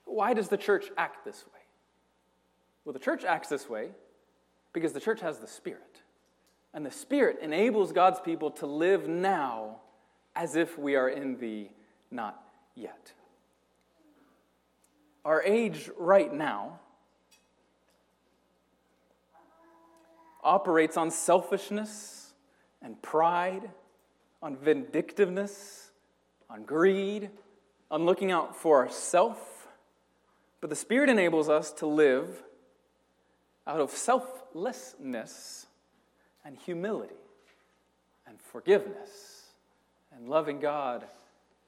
Why 0.06 0.34
does 0.34 0.50
the 0.50 0.58
church 0.58 0.86
act 0.98 1.26
this 1.26 1.44
way? 1.54 1.62
Well, 2.86 2.94
the 2.94 3.00
church 3.00 3.24
acts 3.24 3.50
this 3.50 3.70
way 3.70 3.90
because 4.74 4.94
the 4.94 5.00
church 5.00 5.22
has 5.22 5.40
the 5.40 5.48
Spirit. 5.48 6.02
And 6.74 6.86
the 6.86 6.92
Spirit 6.92 7.40
enables 7.42 7.92
God's 7.92 8.20
people 8.20 8.52
to 8.52 8.68
live 8.68 9.08
now 9.08 9.78
as 10.36 10.56
if 10.56 10.78
we 10.78 10.96
are 10.96 11.10
in 11.10 11.38
the 11.38 11.70
not 12.12 12.42
yet. 12.76 13.14
Our 15.26 15.44
age 15.44 15.90
right 15.98 16.34
now 16.34 16.80
operates 20.44 20.98
on 20.98 21.12
selfishness 21.12 22.34
and 22.82 23.02
pride, 23.02 23.70
on 24.42 24.56
vindictiveness, 24.56 25.92
on 26.50 26.64
greed, 26.64 27.30
on 27.92 28.06
looking 28.06 28.32
out 28.32 28.56
for 28.56 28.78
ourself. 28.86 29.68
But 30.62 30.70
the 30.70 30.76
Spirit 30.76 31.10
enables 31.10 31.50
us 31.50 31.72
to 31.74 31.88
live 31.88 32.44
out 33.68 33.80
of 33.80 33.92
selflessness 33.92 35.68
and 36.44 36.58
humility 36.58 37.16
and 38.28 38.40
forgiveness 38.42 39.44
and 40.16 40.28
loving 40.28 40.60
God 40.60 41.06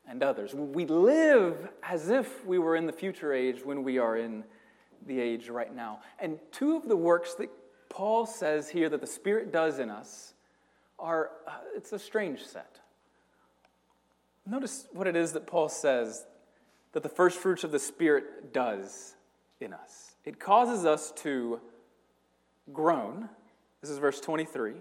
and 0.07 0.23
others. 0.23 0.53
We 0.53 0.85
live 0.85 1.69
as 1.83 2.09
if 2.09 2.45
we 2.45 2.57
were 2.57 2.75
in 2.75 2.85
the 2.85 2.93
future 2.93 3.33
age 3.33 3.63
when 3.63 3.83
we 3.83 3.97
are 3.97 4.17
in 4.17 4.43
the 5.05 5.19
age 5.19 5.49
right 5.49 5.73
now. 5.73 5.99
And 6.19 6.39
two 6.51 6.75
of 6.75 6.87
the 6.87 6.97
works 6.97 7.35
that 7.35 7.49
Paul 7.91 8.25
says 8.25 8.69
here 8.69 8.89
that 8.89 9.01
the 9.01 9.07
Spirit 9.07 9.51
does 9.51 9.79
in 9.79 9.89
us 9.89 10.33
are, 10.97 11.31
uh, 11.47 11.51
it's 11.75 11.93
a 11.93 11.99
strange 11.99 12.43
set. 12.43 12.79
Notice 14.45 14.87
what 14.91 15.07
it 15.07 15.15
is 15.15 15.33
that 15.33 15.45
Paul 15.45 15.69
says 15.69 16.25
that 16.93 17.03
the 17.03 17.09
first 17.09 17.37
fruits 17.37 17.63
of 17.63 17.71
the 17.71 17.79
Spirit 17.79 18.53
does 18.53 19.15
in 19.59 19.73
us. 19.73 20.15
It 20.25 20.39
causes 20.39 20.85
us 20.85 21.11
to 21.17 21.61
groan 22.73 23.29
this 23.81 23.89
is 23.89 23.97
verse 23.97 24.19
23. 24.21 24.73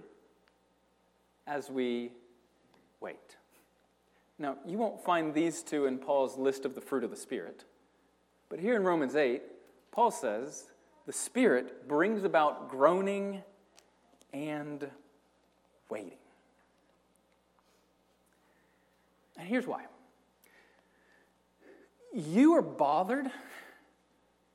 As 1.47 1.71
we 1.71 2.13
wait. 3.01 3.37
Now, 4.39 4.57
you 4.67 4.79
won't 4.79 5.03
find 5.03 5.35
these 5.35 5.63
two 5.63 5.87
in 5.87 5.99
Paul's 5.99 6.37
list 6.37 6.65
of 6.65 6.75
the 6.75 6.81
fruit 6.81 7.03
of 7.03 7.11
the 7.11 7.17
Spirit. 7.17 7.65
But 8.51 8.61
here 8.61 8.77
in 8.77 8.85
Romans 8.85 9.17
8, 9.17 9.43
Paul 9.91 10.11
says 10.11 10.67
the 11.11 11.17
Spirit 11.17 11.89
brings 11.89 12.23
about 12.23 12.69
groaning 12.69 13.43
and 14.33 14.89
waiting. 15.89 16.19
And 19.37 19.49
here's 19.49 19.67
why 19.67 19.87
you 22.15 22.55
are 22.55 22.63
bothered 22.63 23.27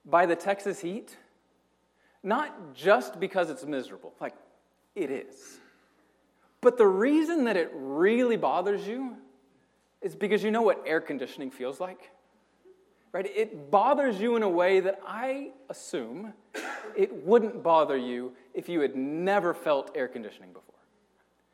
by 0.05 0.25
the 0.25 0.37
Texas 0.37 0.79
heat 0.79 1.17
not 2.23 2.73
just 2.73 3.19
because 3.19 3.49
it's 3.49 3.65
miserable, 3.65 4.13
like 4.21 4.35
it 4.95 5.11
is. 5.11 5.59
But 6.61 6.77
the 6.77 6.87
reason 6.87 7.43
that 7.43 7.57
it 7.57 7.69
really 7.73 8.37
bothers 8.37 8.87
you 8.87 9.17
is 10.01 10.15
because 10.15 10.41
you 10.41 10.51
know 10.51 10.61
what 10.61 10.81
air 10.85 11.01
conditioning 11.01 11.51
feels 11.51 11.81
like. 11.81 12.11
Right? 13.15 13.31
It 13.33 13.71
bothers 13.71 14.19
you 14.19 14.35
in 14.35 14.43
a 14.43 14.49
way 14.49 14.81
that 14.81 14.99
I 15.07 15.51
assume 15.69 16.33
it 16.97 17.13
wouldn't 17.25 17.63
bother 17.63 17.95
you 17.95 18.33
if 18.53 18.67
you 18.67 18.81
had 18.81 18.97
never 18.97 19.53
felt 19.53 19.89
air 19.95 20.09
conditioning 20.09 20.51
before. 20.51 20.75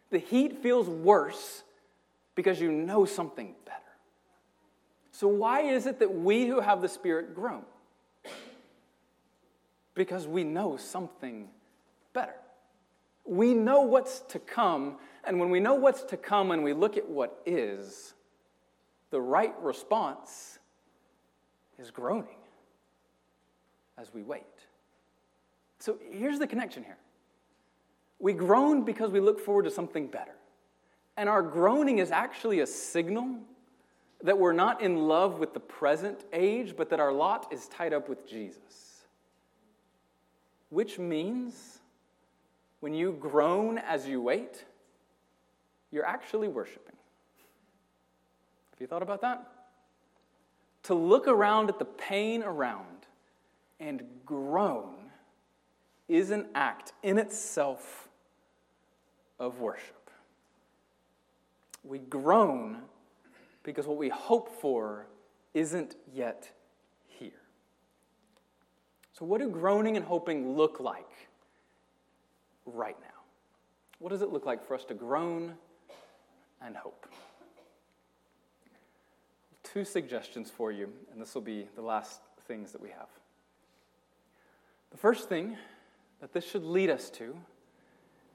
The 0.10 0.18
heat 0.18 0.64
feels 0.64 0.90
worse 0.90 1.62
because 2.34 2.60
you 2.60 2.72
know 2.72 3.06
something 3.06 3.54
better. 3.64 3.78
So, 5.12 5.28
why 5.28 5.62
is 5.62 5.86
it 5.86 6.00
that 6.00 6.12
we 6.12 6.48
who 6.48 6.62
have 6.62 6.82
the 6.82 6.90
Spirit 6.90 7.36
groan? 7.36 7.62
Because 9.94 10.26
we 10.26 10.44
know 10.44 10.78
something 10.78 11.48
better. 12.12 12.38
We 13.24 13.54
know 13.54 13.82
what's 13.82 14.22
to 14.30 14.40
come, 14.40 14.96
and 15.24 15.40
when 15.40 15.52
we 15.52 15.60
know 15.60 15.76
what's 15.76 16.02
to 16.06 16.18
come 16.18 16.50
and 16.50 16.64
we 16.64 16.74
look 16.74 16.98
at 16.98 17.08
what 17.08 17.40
is, 17.46 18.16
the 19.12 19.22
right 19.22 19.54
response 19.62 20.58
is 21.80 21.92
groaning 21.92 22.38
as 23.98 24.14
we 24.14 24.24
wait. 24.24 24.44
So 25.80 25.98
here's 26.12 26.40
the 26.40 26.48
connection 26.48 26.84
here 26.84 26.98
we 28.20 28.34
groan 28.34 28.84
because 28.84 29.12
we 29.12 29.20
look 29.20 29.40
forward 29.40 29.64
to 29.64 29.72
something 29.72 30.08
better. 30.08 30.36
And 31.18 31.28
our 31.28 31.42
groaning 31.42 31.98
is 32.00 32.12
actually 32.12 32.60
a 32.60 32.68
signal 32.68 33.40
that 34.24 34.38
we're 34.38 34.54
not 34.54 34.82
in 34.82 35.08
love 35.08 35.40
with 35.40 35.54
the 35.54 35.60
present 35.60 36.24
age, 36.32 36.76
but 36.78 36.90
that 36.92 37.00
our 37.00 37.12
lot 37.12 37.52
is 37.52 37.68
tied 37.68 37.94
up 37.94 38.08
with 38.08 38.30
Jesus 38.30 38.92
which 40.72 40.98
means 40.98 41.80
when 42.80 42.94
you 42.94 43.12
groan 43.20 43.78
as 43.78 44.08
you 44.08 44.22
wait, 44.22 44.66
you're 45.92 46.06
actually 46.06 46.48
worshiping. 46.48 46.96
Have 48.72 48.82
you 48.82 48.88
thought 48.88 49.04
about 49.04 49.22
that? 49.22 49.46
To 50.84 50.96
look 50.96 51.28
around 51.28 51.70
at 51.70 51.80
the 51.80 51.86
pain 51.86 52.44
around 52.44 52.86
and 53.80 54.04
groan 54.26 54.96
is 56.08 56.32
an 56.32 56.48
act 56.56 56.94
in 57.04 57.18
itself 57.18 58.10
of 59.40 59.60
worship. 59.60 60.10
We 61.84 62.00
groan 62.00 62.80
because 63.64 63.88
what 63.88 63.98
we 63.98 64.10
hope 64.10 64.50
for 64.62 65.08
isn't 65.54 65.96
yet 66.14 66.50
here. 67.08 67.32
so, 69.14 69.26
what 69.26 69.42
do 69.42 69.50
groaning 69.50 69.98
and 69.98 70.06
hoping 70.06 70.56
look 70.56 70.80
like 70.80 71.30
right 72.66 72.98
now? 73.02 73.08
What 74.00 74.10
does 74.10 74.22
it 74.22 74.32
look 74.32 74.46
like 74.46 74.66
for 74.66 74.76
us 74.76 74.84
to 74.86 74.94
groan 74.94 75.54
and 76.62 76.76
hope? 76.76 77.08
Two 79.72 79.86
suggestions 79.86 80.50
for 80.50 80.72
you, 80.72 80.92
and 81.12 81.22
this 81.22 81.34
will 81.34 81.42
be 81.42 81.68
the 81.76 81.82
last 81.82 82.20
things 82.46 82.74
that 82.74 82.82
we 82.82 82.90
have. 82.90 83.08
The 84.92 84.98
first 84.98 85.30
thing 85.30 85.56
that 86.20 86.34
this 86.34 86.44
should 86.46 86.66
lead 86.66 86.90
us 86.90 87.10
to 87.12 87.38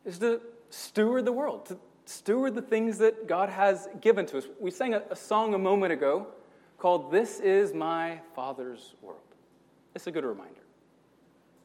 is 0.07 0.19
to 0.21 0.41
steward 0.71 1.27
the 1.27 1.33
world, 1.33 1.67
to 1.67 1.79
steward 2.07 2.55
the 2.55 2.63
things 2.63 2.97
that 2.99 3.29
God 3.29 3.51
has 3.51 3.87
given 4.01 4.25
to 4.27 4.39
us. 4.39 4.45
We 4.59 4.71
sang 4.71 4.95
a, 4.95 5.03
a 5.11 5.17
song 5.17 5.53
a 5.53 5.59
moment 5.59 5.93
ago 5.93 6.29
called 6.79 7.13
This 7.13 7.39
is 7.41 7.75
My 7.75 8.19
Father's 8.35 8.95
World. 9.03 9.21
It's 9.95 10.07
a 10.07 10.11
good 10.11 10.25
reminder. 10.25 10.63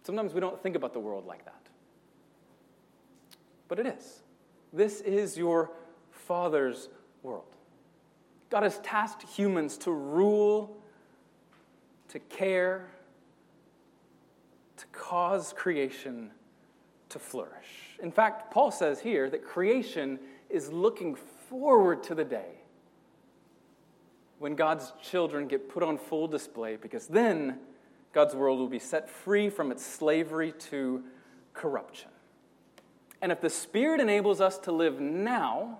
Sometimes 0.04 0.34
we 0.34 0.42
don't 0.42 0.62
think 0.62 0.76
about 0.76 0.92
the 0.92 1.00
world 1.00 1.26
like 1.26 1.46
that. 1.46 1.62
But 3.70 3.80
it 3.80 3.86
is. 3.86 4.22
This 4.74 5.00
is 5.00 5.38
your 5.38 5.72
Father's 6.10 6.90
world. 7.24 7.56
God 8.52 8.64
has 8.64 8.80
tasked 8.80 9.24
humans 9.24 9.78
to 9.80 9.92
rule, 9.92 10.78
to 12.10 12.20
care, 12.20 12.90
to 14.76 14.86
cause 14.92 15.54
creation 15.54 16.32
to 17.10 17.18
flourish. 17.18 17.98
In 18.04 18.12
fact, 18.12 18.52
Paul 18.52 18.70
says 18.72 19.00
here 19.00 19.30
that 19.30 19.44
creation 19.46 20.20
is 20.50 20.70
looking 20.70 21.16
forward 21.50 22.04
to 22.04 22.16
the 22.16 22.26
day 22.26 22.60
when 24.40 24.56
God's 24.56 24.92
children 25.02 25.48
get 25.48 25.70
put 25.70 25.82
on 25.82 25.98
full 25.98 26.28
display, 26.28 26.76
because 26.76 27.08
then 27.08 27.58
God's 28.12 28.36
world 28.36 28.60
will 28.60 28.68
be 28.68 28.80
set 28.80 29.10
free 29.10 29.50
from 29.50 29.72
its 29.72 29.86
slavery 29.86 30.52
to 30.70 31.04
corruption. 31.54 32.10
And 33.22 33.32
if 33.32 33.40
the 33.40 33.50
Spirit 33.50 34.02
enables 34.02 34.42
us 34.42 34.58
to 34.60 34.72
live 34.74 35.00
now 35.00 35.80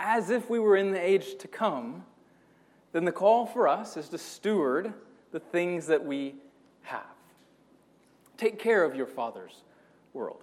as 0.00 0.30
if 0.30 0.48
we 0.50 0.58
were 0.58 0.76
in 0.76 0.90
the 0.90 1.00
age 1.00 1.36
to 1.38 1.46
come, 1.46 2.04
then 2.92 3.04
the 3.04 3.12
call 3.12 3.46
for 3.46 3.68
us 3.68 3.96
is 3.96 4.08
to 4.08 4.18
steward 4.18 4.92
the 5.30 5.38
things 5.38 5.86
that 5.86 6.04
we 6.04 6.34
have. 6.82 7.04
Take 8.36 8.58
care 8.58 8.82
of 8.82 8.96
your 8.96 9.06
Father's 9.06 9.62
world. 10.14 10.42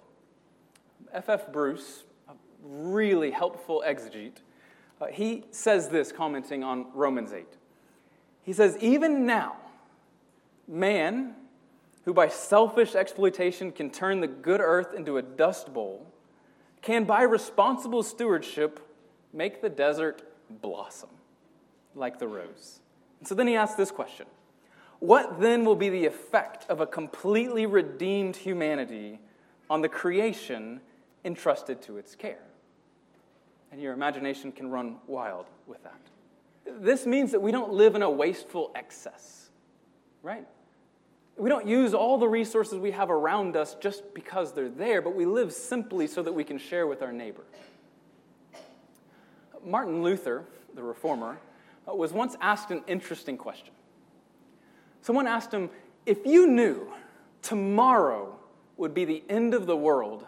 F.F. 1.12 1.52
Bruce, 1.52 2.04
a 2.28 2.32
really 2.62 3.32
helpful 3.32 3.82
exegete, 3.86 4.36
uh, 5.00 5.06
he 5.06 5.44
says 5.50 5.88
this 5.88 6.12
commenting 6.12 6.62
on 6.62 6.86
Romans 6.94 7.32
8. 7.32 7.46
He 8.42 8.52
says, 8.52 8.76
Even 8.80 9.26
now, 9.26 9.56
man, 10.66 11.34
who 12.04 12.14
by 12.14 12.28
selfish 12.28 12.94
exploitation 12.94 13.72
can 13.72 13.90
turn 13.90 14.20
the 14.20 14.26
good 14.26 14.60
earth 14.60 14.94
into 14.94 15.18
a 15.18 15.22
dust 15.22 15.72
bowl, 15.72 16.06
can 16.80 17.04
by 17.04 17.22
responsible 17.22 18.02
stewardship 18.02 18.87
make 19.38 19.62
the 19.62 19.70
desert 19.70 20.22
blossom 20.60 21.08
like 21.94 22.18
the 22.18 22.26
rose. 22.26 22.80
And 23.20 23.28
so 23.28 23.34
then 23.34 23.46
he 23.46 23.54
asks 23.54 23.76
this 23.76 23.90
question 23.90 24.26
What 24.98 25.40
then 25.40 25.64
will 25.64 25.76
be 25.76 25.88
the 25.88 26.04
effect 26.04 26.66
of 26.68 26.80
a 26.80 26.86
completely 26.86 27.64
redeemed 27.64 28.36
humanity 28.36 29.20
on 29.70 29.80
the 29.80 29.88
creation 29.88 30.80
entrusted 31.24 31.80
to 31.82 31.96
its 31.96 32.14
care? 32.14 32.42
And 33.70 33.80
your 33.80 33.92
imagination 33.92 34.50
can 34.50 34.70
run 34.70 34.96
wild 35.06 35.46
with 35.66 35.82
that. 35.84 36.00
This 36.80 37.06
means 37.06 37.32
that 37.32 37.40
we 37.40 37.52
don't 37.52 37.72
live 37.72 37.94
in 37.94 38.02
a 38.02 38.10
wasteful 38.10 38.72
excess, 38.74 39.50
right? 40.22 40.46
We 41.36 41.48
don't 41.48 41.66
use 41.66 41.94
all 41.94 42.18
the 42.18 42.28
resources 42.28 42.78
we 42.78 42.90
have 42.90 43.10
around 43.10 43.56
us 43.56 43.76
just 43.80 44.02
because 44.14 44.52
they're 44.52 44.68
there, 44.68 45.00
but 45.00 45.14
we 45.14 45.26
live 45.26 45.52
simply 45.52 46.06
so 46.06 46.22
that 46.22 46.32
we 46.32 46.44
can 46.44 46.58
share 46.58 46.86
with 46.86 47.02
our 47.02 47.12
neighbor. 47.12 47.44
Martin 49.68 50.02
Luther, 50.02 50.44
the 50.74 50.82
reformer, 50.82 51.38
uh, 51.88 51.94
was 51.94 52.12
once 52.12 52.36
asked 52.40 52.70
an 52.70 52.82
interesting 52.86 53.36
question. 53.36 53.74
Someone 55.02 55.26
asked 55.26 55.52
him, 55.52 55.70
If 56.06 56.26
you 56.26 56.46
knew 56.46 56.90
tomorrow 57.42 58.36
would 58.76 58.94
be 58.94 59.04
the 59.04 59.22
end 59.28 59.54
of 59.54 59.66
the 59.66 59.76
world, 59.76 60.24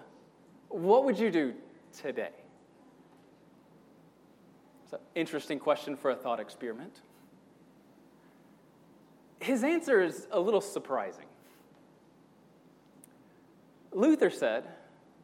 what 0.69 1.05
would 1.05 1.19
you 1.19 1.31
do 1.31 1.55
today? 1.97 2.31
It's 4.85 4.93
an 4.93 5.01
interesting 5.15 5.59
question 5.59 5.97
for 5.97 6.11
a 6.11 6.17
thought 6.17 6.41
experiment. 6.41 7.01
His 9.41 9.65
answer 9.65 10.03
is 10.03 10.27
a 10.31 10.39
little 10.39 10.61
surprising. 10.61 11.25
Luther 13.93 14.31
said, 14.31 14.65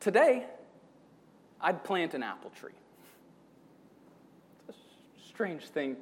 Today, 0.01 0.47
I'd 1.61 1.85
plant 1.85 2.15
an 2.15 2.23
apple 2.23 2.51
tree. 2.51 2.73
Strange 5.37 5.65
thing 5.65 5.97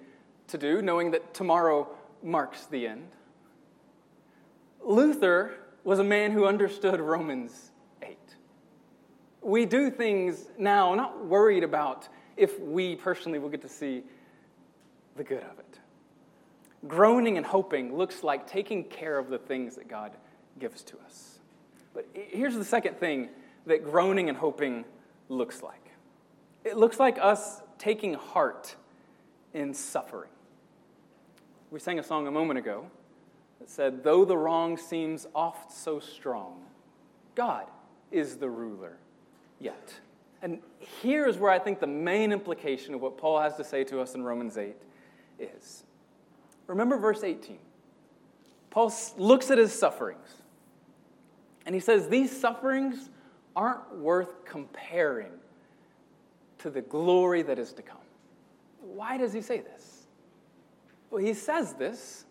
to 0.47 0.57
do, 0.57 0.81
knowing 0.81 1.11
that 1.11 1.35
tomorrow 1.35 1.88
marks 2.23 2.66
the 2.66 2.87
end. 2.87 3.09
Luther 4.81 5.55
was 5.83 5.99
a 5.99 6.05
man 6.05 6.31
who 6.31 6.47
understood 6.47 7.01
Romans 7.01 7.73
8. 8.01 8.16
We 9.42 9.66
do 9.66 9.90
things 9.90 10.47
now 10.57 10.94
not 10.94 11.27
worried 11.27 11.64
about 11.64 12.09
if 12.37 12.61
we 12.61 12.94
personally 12.94 13.40
will 13.40 13.49
get 13.49 13.61
to 13.62 13.68
see 13.68 14.05
the 15.16 15.25
good 15.25 15.42
of 15.42 15.59
it. 15.59 15.81
Groaning 16.87 17.37
and 17.37 17.44
hoping 17.44 17.97
looks 17.97 18.23
like 18.23 18.47
taking 18.47 18.85
care 18.85 19.18
of 19.18 19.31
the 19.31 19.38
things 19.38 19.75
that 19.75 19.88
God 19.88 20.12
gives 20.61 20.85
to 20.85 20.99
us. 21.05 21.40
But 21.92 22.07
here's 22.14 22.55
the 22.55 22.64
second 22.64 22.99
thing 22.99 23.31
that 23.66 23.83
groaning 23.83 24.29
and 24.29 24.38
hoping 24.38 24.85
looks 25.29 25.61
like 25.61 25.90
it 26.62 26.77
looks 26.77 27.01
like 27.01 27.18
us 27.20 27.62
taking 27.79 28.14
heart 28.14 28.77
in 29.55 29.73
suffering. 29.73 30.31
We 31.71 31.81
sang 31.81 31.99
a 31.99 32.03
song 32.03 32.27
a 32.27 32.31
moment 32.31 32.59
ago 32.59 32.90
that 33.61 33.71
said, 33.71 34.05
Though 34.05 34.25
the 34.25 34.37
wrong 34.37 34.77
seems 34.77 35.27
oft 35.35 35.73
so 35.73 36.01
strong, 36.01 36.61
God 37.35 37.67
is 38.12 38.37
the 38.37 38.51
ruler 38.51 38.99
yet. 39.59 39.95
And 40.43 40.61
here 40.79 41.27
is 41.27 41.38
where 41.38 41.51
I 41.51 41.59
think 41.59 41.81
the 41.81 41.87
main 41.87 42.31
implication 42.31 42.95
of 42.95 43.01
what 43.01 43.17
Paul 43.17 43.40
has 43.40 43.57
to 43.57 43.64
say 43.64 43.83
to 43.85 44.01
us 44.01 44.14
in 44.14 44.23
Romans 44.23 44.59
8 44.59 44.77
is. 45.38 45.85
Remember 46.67 46.99
verse 46.99 47.25
18. 47.25 47.59
Paul 48.71 48.93
looks 49.17 49.51
at 49.51 49.59
his 49.59 49.73
sufferings 49.73 50.43
and 51.64 51.75
he 51.75 51.81
says, 51.81 52.09
These 52.09 52.38
sufferings 52.38 53.09
aren't 53.57 53.97
worth 53.97 54.45
comparing 54.45 55.33
to 56.59 56.71
the 56.71 56.83
glory 56.83 57.43
that 57.43 57.59
is 57.59 57.73
to 57.75 57.83
come. 57.83 57.99
Why 58.94 59.16
does 59.16 59.33
he 59.33 59.40
say 59.40 59.61
this? 59.61 60.07
Well, 61.11 61.22
he 61.22 61.35
says 61.35 61.74
this 61.74 62.24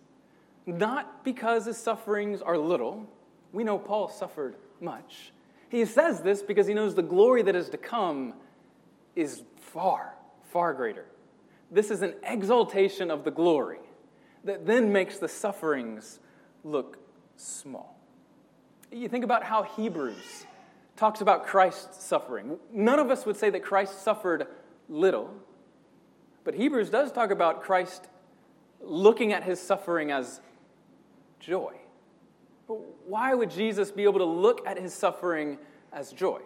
not 0.66 1.26
because 1.26 1.66
his 1.66 1.78
sufferings 1.78 2.42
are 2.42 2.58
little. 2.58 3.06
We 3.52 3.64
know 3.64 3.78
Paul 3.78 4.08
suffered 4.08 4.56
much. 4.80 5.34
He 5.70 5.84
says 5.86 6.22
this 6.22 6.42
because 6.42 6.68
he 6.68 6.74
knows 6.74 6.96
the 6.96 7.02
glory 7.02 7.42
that 7.44 7.56
is 7.56 7.70
to 7.70 7.78
come 7.78 8.34
is 9.16 9.44
far, 9.58 10.14
far 10.52 10.74
greater. 10.74 11.06
This 11.72 11.92
is 11.92 12.02
an 12.02 12.14
exaltation 12.24 13.12
of 13.12 13.24
the 13.24 13.32
glory 13.32 13.80
that 14.44 14.66
then 14.66 14.94
makes 14.94 15.18
the 15.18 15.28
sufferings 15.28 16.20
look 16.64 16.98
small. 17.36 17.98
You 18.92 19.10
think 19.10 19.24
about 19.24 19.44
how 19.44 19.64
Hebrews 19.64 20.46
talks 20.96 21.22
about 21.22 21.46
Christ's 21.46 22.06
suffering. 22.06 22.58
None 22.72 23.00
of 23.00 23.10
us 23.10 23.26
would 23.26 23.36
say 23.36 23.50
that 23.50 23.64
Christ 23.64 24.04
suffered 24.04 24.48
little, 24.88 25.34
but 26.44 26.56
Hebrews 26.56 26.90
does 26.90 27.12
talk 27.12 27.32
about 27.32 27.64
Christ 27.64 28.08
looking 28.82 29.34
at 29.34 29.44
his 29.44 29.60
suffering 29.60 30.12
as 30.12 30.42
joy. 31.40 31.74
But 32.68 32.80
why 33.08 33.34
would 33.34 33.52
Jesus 33.52 33.92
be 33.92 34.04
able 34.04 34.20
to 34.20 34.26
look 34.26 34.66
at 34.66 34.78
his 34.78 34.94
suffering 34.94 35.58
as 35.92 36.12
joy? 36.12 36.42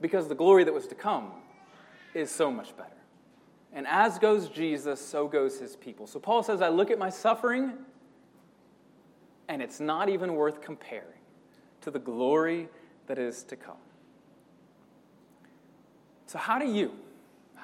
Because 0.00 0.28
the 0.28 0.34
glory 0.34 0.64
that 0.64 0.74
was 0.74 0.86
to 0.88 0.94
come 0.94 1.32
is 2.14 2.30
so 2.30 2.50
much 2.50 2.76
better. 2.76 2.90
And 3.72 3.86
as 3.86 4.18
goes 4.18 4.48
Jesus, 4.48 5.00
so 5.00 5.28
goes 5.28 5.58
his 5.58 5.76
people. 5.76 6.06
So 6.06 6.18
Paul 6.18 6.42
says, 6.42 6.62
I 6.62 6.68
look 6.68 6.90
at 6.90 6.98
my 6.98 7.10
suffering, 7.10 7.72
and 9.48 9.62
it's 9.62 9.80
not 9.80 10.08
even 10.08 10.34
worth 10.34 10.60
comparing 10.60 11.20
to 11.82 11.90
the 11.90 11.98
glory 11.98 12.68
that 13.06 13.18
is 13.18 13.42
to 13.44 13.56
come. 13.56 13.76
So, 16.26 16.38
how 16.38 16.58
do 16.58 16.66
you, 16.66 16.92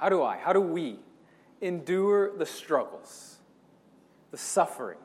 how 0.03 0.09
do 0.09 0.21
I, 0.21 0.37
how 0.37 0.53
do 0.53 0.61
we 0.61 0.97
endure 1.61 2.37
the 2.37 2.45
struggles, 2.45 3.37
the 4.33 4.37
suffering, 4.37 4.99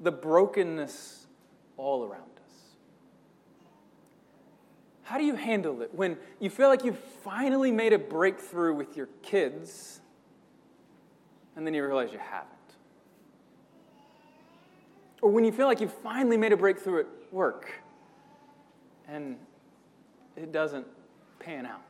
the 0.00 0.10
brokenness 0.10 1.28
all 1.76 2.02
around 2.02 2.22
us. 2.22 2.74
How 5.04 5.16
do 5.16 5.22
you 5.22 5.36
handle 5.36 5.80
it 5.82 5.94
when 5.94 6.16
you 6.40 6.50
feel 6.50 6.66
like 6.66 6.84
you've 6.84 6.98
finally 7.22 7.70
made 7.70 7.92
a 7.92 8.00
breakthrough 8.00 8.74
with 8.74 8.96
your 8.96 9.08
kids 9.22 10.00
and 11.54 11.64
then 11.64 11.72
you 11.72 11.86
realize 11.86 12.12
you 12.12 12.18
haven't? 12.18 12.50
Or 15.22 15.30
when 15.30 15.44
you 15.44 15.52
feel 15.52 15.68
like 15.68 15.80
you've 15.80 15.94
finally 15.94 16.36
made 16.36 16.52
a 16.52 16.56
breakthrough 16.56 16.98
at 17.02 17.06
work 17.30 17.70
and 19.06 19.36
it 20.34 20.50
doesn't 20.50 20.88
pan 21.38 21.64
out. 21.64 21.89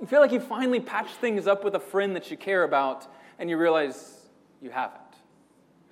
You 0.00 0.06
feel 0.06 0.20
like 0.20 0.32
you 0.32 0.40
finally 0.40 0.80
patched 0.80 1.16
things 1.16 1.46
up 1.46 1.64
with 1.64 1.74
a 1.74 1.80
friend 1.80 2.16
that 2.16 2.30
you 2.30 2.36
care 2.36 2.64
about, 2.64 3.06
and 3.38 3.48
you 3.48 3.56
realize 3.56 4.20
you 4.60 4.70
haven't. 4.70 5.00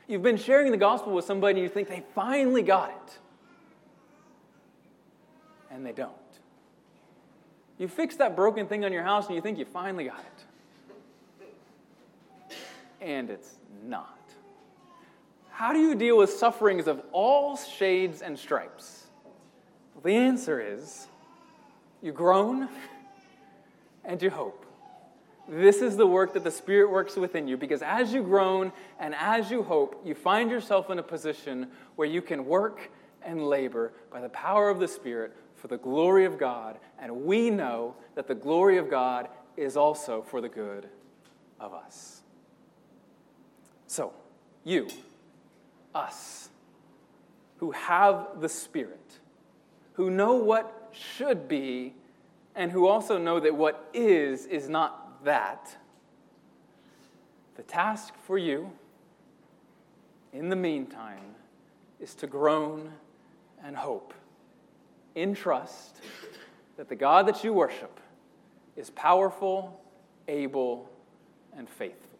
You've 0.09 0.23
been 0.23 0.37
sharing 0.37 0.71
the 0.71 0.77
gospel 0.77 1.13
with 1.13 1.25
somebody, 1.25 1.61
and 1.61 1.63
you 1.63 1.69
think 1.69 1.89
they 1.89 2.03
finally 2.15 2.63
got 2.63 2.91
it, 2.91 3.19
and 5.71 5.87
they 5.87 5.93
don't. 5.93 6.13
You 7.79 7.89
fix 7.89 8.17
that 8.17 8.37
broken 8.37 8.67
thing 8.67 8.85
on 8.85 8.93
your 8.93 9.05
house, 9.05 9.27
and 9.27 9.37
you 9.37 9.41
think 9.41 9.59
you 9.59 9.65
finally 9.65 10.05
got 10.05 10.21
it, 12.51 12.57
and 13.01 13.31
it's 13.31 13.55
not. 13.85 14.19
How 15.51 15.73
do 15.73 15.79
you 15.79 15.95
deal 15.95 16.19
with 16.19 16.31
sufferings 16.31 16.89
of 16.89 17.01
all 17.13 17.57
shades 17.57 18.21
and 18.21 18.39
stripes? 18.39 19.07
The 20.03 20.15
answer 20.15 20.61
is 20.61 21.07
you 22.03 22.11
groan 22.11 22.69
and 24.05 24.21
you 24.23 24.31
hope. 24.31 24.67
This 25.49 25.83
is 25.83 25.97
the 25.97 26.07
work 26.07 26.35
that 26.35 26.45
the 26.45 26.51
Spirit 26.51 26.91
works 26.91 27.17
within 27.17 27.49
you 27.49 27.57
because 27.57 27.83
as 27.83 28.13
you 28.13 28.23
groan 28.23 28.73
and 29.01 29.15
as 29.17 29.51
you 29.51 29.63
hope, 29.63 30.01
you 30.05 30.15
find 30.15 30.51
yourself 30.51 30.89
in 30.91 30.99
a 30.99 31.03
position 31.03 31.69
where 31.97 32.09
you 32.09 32.23
can 32.23 32.47
work 32.47 32.91
and 33.25 33.49
labor 33.49 33.93
by 34.11 34.21
the 34.21 34.29
power 34.29 34.71
of 34.71 34.79
the 34.79 34.89
Spirit 34.89 35.37
for 35.57 35.69
the 35.69 35.77
glory 35.79 36.25
of 36.25 36.39
God. 36.39 36.79
And 37.01 37.25
we 37.25 37.51
know 37.51 37.97
that 38.15 38.29
the 38.29 38.35
glory 38.35 38.79
of 38.79 38.89
God 38.89 39.29
is 39.57 39.77
also 39.77 40.23
for 40.23 40.41
the 40.41 40.49
good 40.49 40.89
of 41.61 41.75
us. 41.75 42.23
So, 43.87 44.13
you 44.65 44.89
us 45.95 46.49
who 47.59 47.73
have 47.73 48.41
the 48.41 48.49
Spirit, 48.49 49.19
who 49.95 50.11
know 50.11 50.35
what 50.35 50.91
should 50.93 51.49
be, 51.49 51.95
and 52.55 52.71
who 52.71 52.87
also 52.87 53.19
know 53.19 53.41
that 53.41 53.55
what 53.55 53.89
is 53.95 54.47
is 54.47 54.69
not 54.69 55.25
that. 55.25 55.77
The 57.57 57.63
task 57.63 58.15
for 58.27 58.39
you, 58.39 58.73
in 60.33 60.49
the 60.49 60.57
meantime, 60.57 61.35
is 62.01 62.15
to 62.17 62.27
groan 62.27 62.93
and 63.65 63.77
hope 63.77 64.15
in 65.15 65.35
trust 65.35 66.01
that 66.77 66.89
the 66.89 66.97
God 66.97 67.27
that 67.29 67.45
you 67.45 67.53
worship 67.53 68.01
is 68.77 68.91
powerful, 68.91 69.81
able, 70.29 70.91
and 71.57 71.69
faithful. 71.69 72.19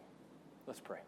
Let's 0.67 0.79
pray. 0.79 0.99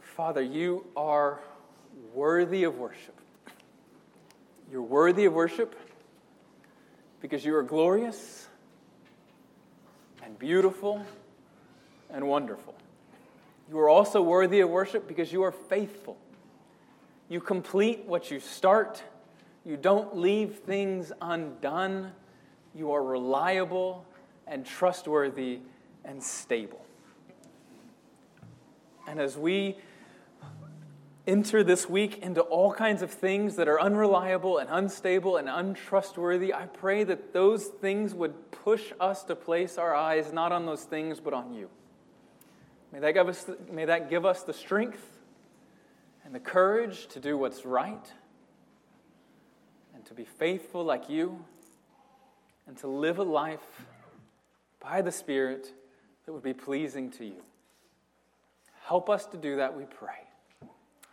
Father, 0.00 0.42
you 0.42 0.84
are 0.96 1.40
worthy 2.14 2.64
of 2.64 2.76
worship. 2.76 3.18
You're 4.70 4.82
worthy 4.82 5.24
of 5.24 5.32
worship 5.32 5.74
because 7.20 7.44
you 7.44 7.56
are 7.56 7.62
glorious 7.62 8.46
and 10.22 10.38
beautiful 10.38 11.04
and 12.08 12.28
wonderful. 12.28 12.74
You 13.68 13.78
are 13.80 13.88
also 13.88 14.22
worthy 14.22 14.60
of 14.60 14.70
worship 14.70 15.08
because 15.08 15.32
you 15.32 15.42
are 15.42 15.52
faithful. 15.52 16.16
You 17.28 17.40
complete 17.40 18.04
what 18.06 18.30
you 18.30 18.38
start, 18.38 19.02
you 19.64 19.76
don't 19.76 20.16
leave 20.16 20.60
things 20.60 21.12
undone. 21.20 22.12
You 22.74 22.92
are 22.92 23.02
reliable 23.02 24.06
and 24.46 24.64
trustworthy 24.64 25.58
and 26.04 26.22
stable. 26.22 26.84
And 29.08 29.20
as 29.20 29.36
we 29.36 29.76
enter 31.30 31.62
this 31.62 31.88
week 31.88 32.18
into 32.18 32.40
all 32.40 32.72
kinds 32.72 33.02
of 33.02 33.10
things 33.10 33.56
that 33.56 33.68
are 33.68 33.80
unreliable 33.80 34.58
and 34.58 34.68
unstable 34.70 35.36
and 35.36 35.48
untrustworthy, 35.48 36.52
I 36.52 36.66
pray 36.66 37.04
that 37.04 37.32
those 37.32 37.66
things 37.66 38.12
would 38.14 38.50
push 38.50 38.92
us 38.98 39.22
to 39.24 39.36
place 39.36 39.78
our 39.78 39.94
eyes 39.94 40.32
not 40.32 40.50
on 40.50 40.66
those 40.66 40.82
things, 40.82 41.20
but 41.20 41.32
on 41.32 41.54
you. 41.54 41.70
May 42.92 42.98
that 42.98 43.12
give 43.12 43.28
us, 43.28 43.48
may 43.70 43.84
that 43.84 44.10
give 44.10 44.26
us 44.26 44.42
the 44.42 44.52
strength 44.52 45.06
and 46.24 46.34
the 46.34 46.40
courage 46.40 47.06
to 47.08 47.20
do 47.20 47.38
what's 47.38 47.64
right 47.64 48.12
and 49.94 50.04
to 50.06 50.14
be 50.14 50.24
faithful 50.24 50.84
like 50.84 51.08
you 51.08 51.44
and 52.66 52.76
to 52.78 52.88
live 52.88 53.18
a 53.18 53.22
life 53.22 53.86
by 54.80 55.02
the 55.02 55.12
Spirit 55.12 55.72
that 56.26 56.32
would 56.32 56.42
be 56.42 56.54
pleasing 56.54 57.10
to 57.12 57.24
you. 57.24 57.42
Help 58.86 59.08
us 59.08 59.26
to 59.26 59.36
do 59.36 59.56
that, 59.56 59.76
we 59.76 59.84
pray. 59.84 60.19